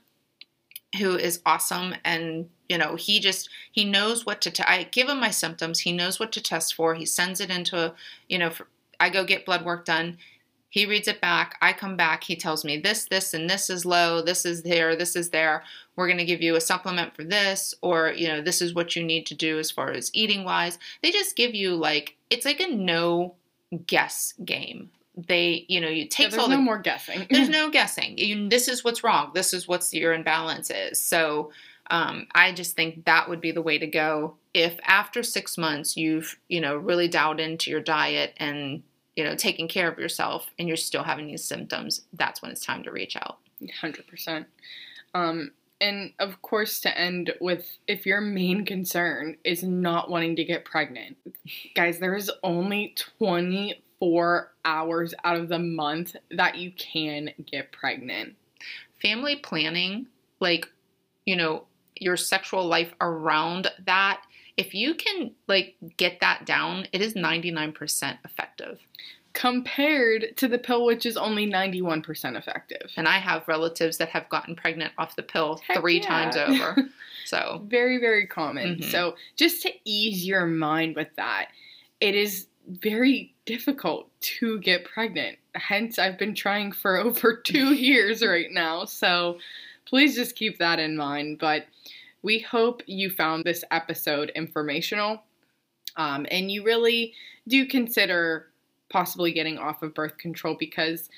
who 0.97 1.17
is 1.17 1.41
awesome 1.45 1.95
and 2.05 2.49
you 2.69 2.79
know 2.79 2.97
he 2.97 3.21
just 3.21 3.51
he 3.73 3.85
knows 3.85 4.25
what 4.25 4.41
to 4.41 4.51
t- 4.51 4.63
I 4.67 4.85
give 4.85 5.09
him 5.09 5.21
my 5.21 5.31
symptoms. 5.31 5.81
He 5.81 5.93
knows 5.93 6.19
what 6.19 6.33
to 6.33 6.43
test 6.43 6.75
for. 6.75 6.95
He 6.95 7.05
sends 7.05 7.41
it 7.41 7.51
into 7.51 7.79
a, 7.79 7.95
you 8.29 8.39
know 8.39 8.51
for, 8.51 8.67
I 8.99 9.11
go 9.11 9.25
get 9.25 9.45
blood 9.47 9.65
work 9.65 9.85
done. 9.85 10.19
He 10.71 10.85
reads 10.87 11.09
it 11.09 11.21
back. 11.21 11.57
I 11.63 11.73
come 11.73 11.97
back. 11.97 12.25
He 12.25 12.37
tells 12.37 12.65
me 12.65 12.79
this 12.79 13.05
this 13.05 13.35
and 13.35 13.49
this 13.49 13.69
is 13.69 13.85
low. 13.85 14.23
This 14.23 14.47
is 14.47 14.63
there. 14.63 14.97
This 14.97 15.15
is 15.15 15.31
there. 15.31 15.63
We're 15.97 16.07
going 16.07 16.19
to 16.19 16.25
give 16.25 16.43
you 16.43 16.57
a 16.57 16.61
supplement 16.61 17.15
for 17.15 17.25
this 17.25 17.75
or 17.83 18.13
you 18.17 18.29
know 18.29 18.41
this 18.41 18.63
is 18.63 18.75
what 18.75 18.97
you 18.97 19.03
need 19.03 19.27
to 19.27 19.35
do 19.35 19.59
as 19.59 19.71
far 19.71 19.91
as 19.91 20.11
eating 20.15 20.45
wise. 20.45 20.79
They 21.03 21.11
just 21.11 21.37
give 21.37 21.55
you 21.55 21.75
like 21.75 22.17
it's 22.31 22.47
like 22.47 22.61
a 22.61 22.69
no 22.69 23.35
guess 23.87 24.33
game 24.45 24.91
they, 25.27 25.65
you 25.69 25.81
know, 25.81 25.89
you 25.89 26.07
take 26.07 26.27
yeah, 26.27 26.31
there's 26.31 26.43
all 26.43 26.49
no 26.49 26.57
the, 26.57 26.63
more 26.63 26.79
guessing. 26.79 27.27
there's 27.31 27.49
no 27.51 27.71
guessing. 27.71 28.17
You, 28.19 28.49
this 28.49 28.69
is 28.69 28.85
what's 28.85 29.03
wrong. 29.03 29.33
This 29.35 29.53
is 29.53 29.67
what's 29.67 29.93
your 29.93 30.13
imbalance 30.13 30.71
is. 30.71 31.03
So 31.03 31.51
um, 31.91 32.27
I 32.35 32.53
just 32.53 32.77
think 32.77 33.05
that 33.07 33.29
would 33.29 33.41
be 33.41 33.51
the 33.51 33.63
way 33.63 33.79
to 33.79 33.87
go. 33.87 34.37
If 34.55 34.79
after 34.85 35.23
six 35.23 35.59
months 35.59 35.97
you've, 35.97 36.39
you 36.49 36.61
know, 36.61 36.77
really 36.77 37.09
dialed 37.09 37.41
into 37.41 37.71
your 37.71 37.81
diet 37.81 38.35
and 38.37 38.83
you 39.17 39.25
know 39.25 39.35
taking 39.35 39.67
care 39.67 39.91
of 39.91 39.99
yourself, 39.99 40.47
and 40.59 40.69
you're 40.69 40.77
still 40.77 41.03
having 41.03 41.27
these 41.27 41.45
symptoms, 41.45 42.03
that's 42.13 42.41
when 42.41 42.51
it's 42.51 42.65
time 42.65 42.85
to 42.85 42.93
reach 42.93 43.17
out. 43.17 43.39
Hundred 43.81 44.01
um, 44.01 44.07
percent. 44.09 44.47
And 45.81 46.13
of 46.19 46.43
course, 46.43 46.81
to 46.81 46.99
end 46.99 47.33
with 47.41 47.79
if 47.87 48.05
your 48.05 48.21
main 48.21 48.65
concern 48.65 49.37
is 49.45 49.63
not 49.63 50.11
wanting 50.11 50.37
to 50.37 50.45
get 50.45 50.65
pregnant, 50.65 51.17
guys, 51.75 51.99
there 51.99 52.17
is 52.17 52.31
only 52.43 52.95
20 53.19 53.81
four 53.99 54.53
hours 54.65 55.15
out 55.25 55.37
of 55.37 55.49
the 55.49 55.59
month 55.59 56.15
that 56.31 56.57
you 56.57 56.73
can 56.73 57.31
get 57.47 57.73
pregnant. 57.73 58.35
Family 59.03 59.37
planning, 59.37 60.07
like, 60.41 60.67
you 61.27 61.37
know, 61.37 61.65
your 61.97 62.17
sexual 62.17 62.65
life 62.67 62.93
around 63.01 63.71
that, 63.87 64.23
if 64.57 64.75
you 64.75 64.95
can, 64.95 65.33
like, 65.47 65.77
get 65.97 66.21
that 66.21 66.47
down, 66.47 66.87
it 66.93 67.01
is 67.01 67.15
99% 67.15 68.19
effective. 68.25 68.79
Compared 69.35 70.37
to 70.37 70.49
the 70.49 70.59
pill, 70.59 70.85
which 70.85 71.07
is 71.07 71.17
only 71.17 71.47
91% 71.47 72.37
effective. 72.37 72.91
And 72.97 73.07
I 73.07 73.19
have 73.19 73.47
relatives 73.47 73.99
that 73.99 74.09
have 74.09 74.29
gotten 74.29 74.57
pregnant 74.57 74.93
off 74.99 75.15
the 75.17 75.23
pill 75.23 75.61
Heck 75.67 75.79
three 75.79 76.01
yeah. 76.01 76.07
times 76.31 76.37
over. 76.37 76.89
So, 77.25 77.63
very 77.67 77.99
very 77.99 78.27
common 78.27 78.77
Mhm. 78.79 78.91
so 78.91 79.15
just 79.37 79.61
to 79.63 79.73
ease 79.85 80.27
your 80.27 80.47
mind 80.47 80.97
with 80.97 81.15
that 81.17 81.49
it 82.01 82.15
is 82.15 82.47
very 82.67 83.35
difficult 83.49 84.09
to 84.21 84.61
get 84.61 84.85
pregnant. 84.85 85.39
Hence 85.55 85.99
i've 85.99 86.19
been 86.19 86.35
trying 86.35 86.71
for 86.71 86.97
over 87.05 87.35
two 87.35 87.73
years 87.73 88.23
right 88.23 88.51
now 88.51 88.85
so 88.85 89.39
please 89.89 90.15
just 90.15 90.37
keep 90.37 90.59
that 90.59 90.79
in 90.79 90.97
mind. 90.97 91.39
But 91.39 91.67
we 92.23 92.41
hope 92.41 92.83
you 92.87 93.11
found 93.11 93.45
this 93.45 93.65
episode 93.71 94.31
informational 94.35 95.23
um, 95.97 96.27
and 96.31 96.51
you 96.51 96.65
really 96.65 97.15
do 97.47 97.67
consider 97.67 98.49
possibly 98.91 99.33
getting 99.33 99.59
off 99.59 99.83
of 99.83 99.95
birth 99.95 100.19
control 100.19 100.57
because 100.59 101.09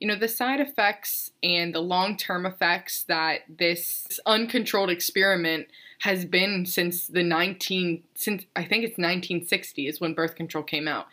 you 0.00 0.08
know 0.08 0.16
the 0.16 0.28
side 0.28 0.60
effects 0.60 1.30
and 1.42 1.74
the 1.74 1.80
long-term 1.80 2.44
effects 2.44 3.04
that 3.04 3.40
this 3.58 4.20
uncontrolled 4.26 4.90
experiment 4.90 5.66
has 6.00 6.24
been 6.24 6.66
since 6.66 7.06
the 7.06 7.22
19 7.22 8.02
since 8.14 8.44
I 8.56 8.64
think 8.64 8.84
it's 8.84 8.98
1960 8.98 9.86
is 9.86 10.00
when 10.00 10.14
birth 10.14 10.34
control 10.34 10.64
came 10.64 10.88
out 10.88 11.06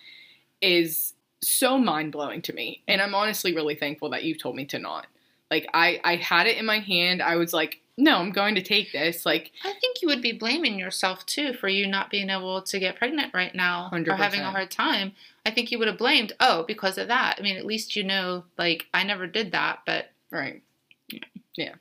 is 0.61 1.13
so 1.41 1.77
mind-blowing 1.77 2.41
to 2.43 2.53
me 2.53 2.81
and 2.87 3.01
I'm 3.01 3.15
honestly 3.15 3.55
really 3.55 3.75
thankful 3.75 4.09
that 4.11 4.23
you've 4.23 4.41
told 4.41 4.55
me 4.55 4.65
to 4.65 4.79
not 4.79 5.07
like 5.49 5.67
I 5.73 5.99
I 6.03 6.15
had 6.17 6.47
it 6.47 6.57
in 6.57 6.65
my 6.65 6.79
hand 6.79 7.21
I 7.21 7.35
was 7.35 7.51
like 7.51 7.81
no 7.97 8.17
I'm 8.17 8.31
going 8.31 8.55
to 8.55 8.61
take 8.61 8.91
this 8.91 9.25
like 9.25 9.51
I 9.63 9.73
think 9.73 10.01
you 10.01 10.07
would 10.07 10.21
be 10.21 10.33
blaming 10.33 10.77
yourself 10.77 11.25
too 11.25 11.53
for 11.53 11.67
you 11.67 11.87
not 11.87 12.11
being 12.11 12.29
able 12.29 12.61
to 12.61 12.79
get 12.79 12.97
pregnant 12.97 13.33
right 13.33 13.53
now 13.55 13.89
or 13.91 14.15
having 14.15 14.41
a 14.41 14.51
hard 14.51 14.69
time. 14.69 15.13
I 15.45 15.51
think 15.51 15.71
you 15.71 15.79
would 15.79 15.87
have 15.87 15.97
blamed, 15.97 16.33
oh, 16.39 16.63
because 16.67 16.99
of 16.99 17.07
that. 17.07 17.37
I 17.39 17.41
mean, 17.41 17.57
at 17.57 17.65
least 17.65 17.95
you 17.95 18.03
know, 18.03 18.43
like, 18.59 18.85
I 18.93 19.03
never 19.03 19.25
did 19.25 19.53
that, 19.53 19.79
but 19.85 20.11
Right. 20.31 20.61
Yeah. 21.09 21.19
Yeah. 21.57 21.73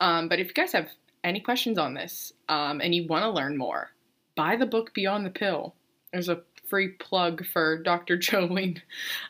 Um, 0.00 0.28
but 0.28 0.38
if 0.38 0.48
you 0.48 0.54
guys 0.54 0.72
have 0.72 0.88
any 1.24 1.40
questions 1.40 1.78
on 1.78 1.94
this 1.94 2.32
um, 2.48 2.80
and 2.80 2.94
you 2.94 3.06
want 3.06 3.24
to 3.24 3.30
learn 3.30 3.56
more, 3.56 3.90
buy 4.36 4.56
the 4.56 4.66
book 4.66 4.94
Beyond 4.94 5.26
the 5.26 5.30
Pill. 5.30 5.74
There's 6.12 6.28
a 6.28 6.42
free 6.68 6.88
plug 6.88 7.44
for 7.46 7.82
Dr. 7.82 8.16
Jolene 8.18 8.80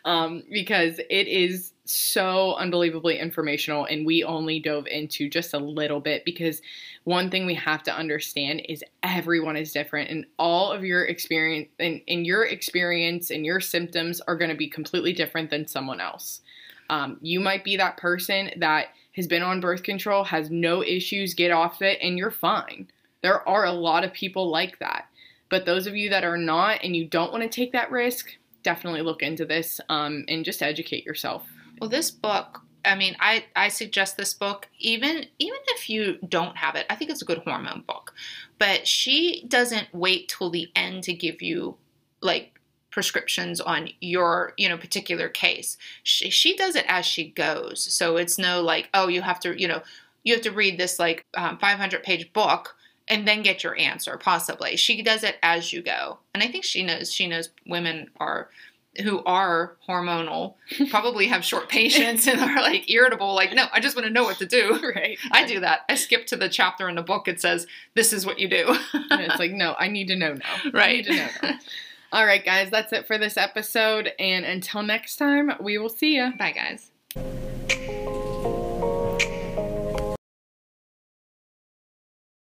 um, 0.05 0.42
because 0.51 0.98
it 0.98 1.29
is 1.29 1.72
so 1.90 2.55
unbelievably 2.57 3.18
informational 3.18 3.87
and 3.87 4.05
we 4.05 4.22
only 4.22 4.61
dove 4.61 4.87
into 4.87 5.29
just 5.29 5.55
a 5.55 5.59
little 5.59 6.01
bit 6.01 6.24
because 6.24 6.61
one 7.05 7.31
thing 7.31 7.46
we 7.46 7.55
have 7.55 7.83
to 7.83 7.94
understand 7.94 8.61
is 8.68 8.85
everyone 9.03 9.57
is 9.57 9.72
different 9.72 10.11
and 10.11 10.27
all 10.38 10.70
of 10.70 10.85
your 10.85 11.05
experience 11.07 11.68
and, 11.79 12.03
and 12.07 12.27
your 12.27 12.44
experience 12.44 13.31
and 13.31 13.46
your 13.46 13.61
symptoms 13.61 14.20
are 14.22 14.37
going 14.37 14.51
to 14.51 14.57
be 14.57 14.68
completely 14.68 15.14
different 15.14 15.48
than 15.48 15.66
someone 15.66 16.01
else 16.01 16.42
um, 16.90 17.18
you 17.22 17.40
might 17.40 17.64
be 17.64 17.77
that 17.77 17.96
person 17.96 18.51
that 18.57 18.88
has 19.16 19.27
been 19.27 19.42
on 19.42 19.61
birth 19.61 19.83
control 19.83 20.24
has 20.24 20.51
no 20.51 20.83
issues 20.83 21.33
get 21.33 21.51
off 21.51 21.81
it 21.81 21.98
and 22.03 22.18
you're 22.18 22.31
fine 22.31 22.87
there 23.22 23.48
are 23.48 23.64
a 23.64 23.72
lot 23.72 24.05
of 24.05 24.12
people 24.12 24.51
like 24.51 24.79
that 24.79 25.07
but 25.50 25.66
those 25.66 25.87
of 25.87 25.96
you 25.96 26.11
that 26.11 26.24
are 26.24 26.37
not 26.37 26.80
and 26.82 26.94
you 26.96 27.06
don't 27.06 27.32
want 27.32 27.42
to 27.42 27.48
take 27.48 27.72
that 27.72 27.90
risk 27.90 28.37
definitely 28.62 29.02
look 29.02 29.22
into 29.22 29.44
this 29.44 29.80
um, 29.88 30.24
and 30.28 30.44
just 30.44 30.62
educate 30.62 31.04
yourself 31.04 31.46
Well, 31.80 31.90
this 31.90 32.11
book, 32.11 32.62
I 32.84 32.94
mean, 32.94 33.16
I, 33.20 33.44
I 33.54 33.68
suggest 33.68 34.16
this 34.16 34.34
book 34.34 34.68
even 34.78 35.26
even 35.38 35.58
if 35.68 35.88
you 35.90 36.18
don't 36.28 36.56
have 36.56 36.74
it. 36.74 36.87
I 36.90 36.94
think 36.94 37.11
it's 37.11 37.22
a 37.22 37.26
good 37.26 37.38
hormone 37.38 37.84
book. 37.87 38.14
But 38.58 38.87
she 38.87 39.44
doesn't 39.46 39.88
wait 39.92 40.28
till 40.28 40.50
the 40.50 40.70
end 40.74 41.04
to 41.04 41.12
give 41.12 41.42
you 41.42 41.76
like 42.20 42.58
prescriptions 42.90 43.61
on 43.61 43.90
your, 44.00 44.54
you 44.56 44.68
know, 44.68 44.76
particular 44.76 45.28
case. 45.28 45.76
She 46.02 46.30
she 46.30 46.56
does 46.56 46.74
it 46.76 46.87
as 46.88 47.06
she 47.06 47.30
goes. 47.30 47.82
So 47.82 48.16
it's 48.16 48.38
no 48.38 48.61
like, 48.62 48.88
oh, 48.94 49.08
you 49.08 49.22
have 49.22 49.40
to, 49.40 49.61
you 49.61 49.68
know, 49.68 49.82
you 50.24 50.34
have 50.34 50.42
to 50.42 50.50
read 50.50 50.78
this 50.78 50.98
like 50.98 51.24
um, 51.37 51.58
500 51.58 52.02
page 52.02 52.32
book 52.32 52.74
and 53.09 53.27
then 53.27 53.42
get 53.42 53.62
your 53.64 53.77
answer 53.79 54.16
possibly. 54.16 54.77
She 54.77 55.03
does 55.03 55.25
it 55.25 55.37
as 55.42 55.73
you 55.73 55.83
go. 55.83 56.18
And 56.35 56.42
I 56.42 56.49
think 56.49 56.64
she 56.64 56.83
knows 56.83 57.12
she 57.12 57.27
knows 57.27 57.51
women 57.66 58.11
are 58.18 58.49
who 59.03 59.23
are 59.25 59.77
hormonal 59.88 60.55
probably 60.90 61.27
have 61.29 61.44
short 61.44 61.68
patience 61.68 62.27
and 62.27 62.40
are 62.40 62.57
like 62.62 62.90
irritable 62.90 63.33
like 63.33 63.53
no 63.53 63.66
i 63.73 63.79
just 63.79 63.94
want 63.94 64.05
to 64.05 64.12
know 64.12 64.25
what 64.25 64.38
to 64.38 64.47
do 64.47 64.77
right 64.97 65.18
i 65.31 65.47
do 65.47 65.61
that 65.61 65.81
i 65.88 65.94
skip 65.94 66.27
to 66.27 66.35
the 66.37 66.49
chapter 66.49 66.88
in 66.88 66.97
the 66.97 67.03
book 67.03 67.29
it 67.29 67.40
says 67.40 67.66
this 67.94 68.12
is 68.12 68.27
what 68.27 68.40
you 68.40 68.49
do 68.49 68.66
and 69.11 69.21
it's 69.21 69.38
like 69.38 69.53
no 69.53 69.77
i 69.79 69.87
need 69.87 70.09
to 70.09 70.16
know 70.16 70.33
now 70.33 70.71
Right. 70.73 71.07
know 71.07 71.29
now. 71.42 71.59
all 72.12 72.27
right 72.27 72.44
guys 72.44 72.71
that's 72.71 72.92
it 72.92 73.07
for 73.07 73.18
this 73.18 73.37
episode 73.37 74.11
and 74.18 74.44
until 74.44 74.83
next 74.83 75.14
time 75.16 75.53
we 75.61 75.79
will 75.79 75.90
see 75.90 76.16
you 76.16 76.33
bye 76.37 76.51
guys 76.53 76.90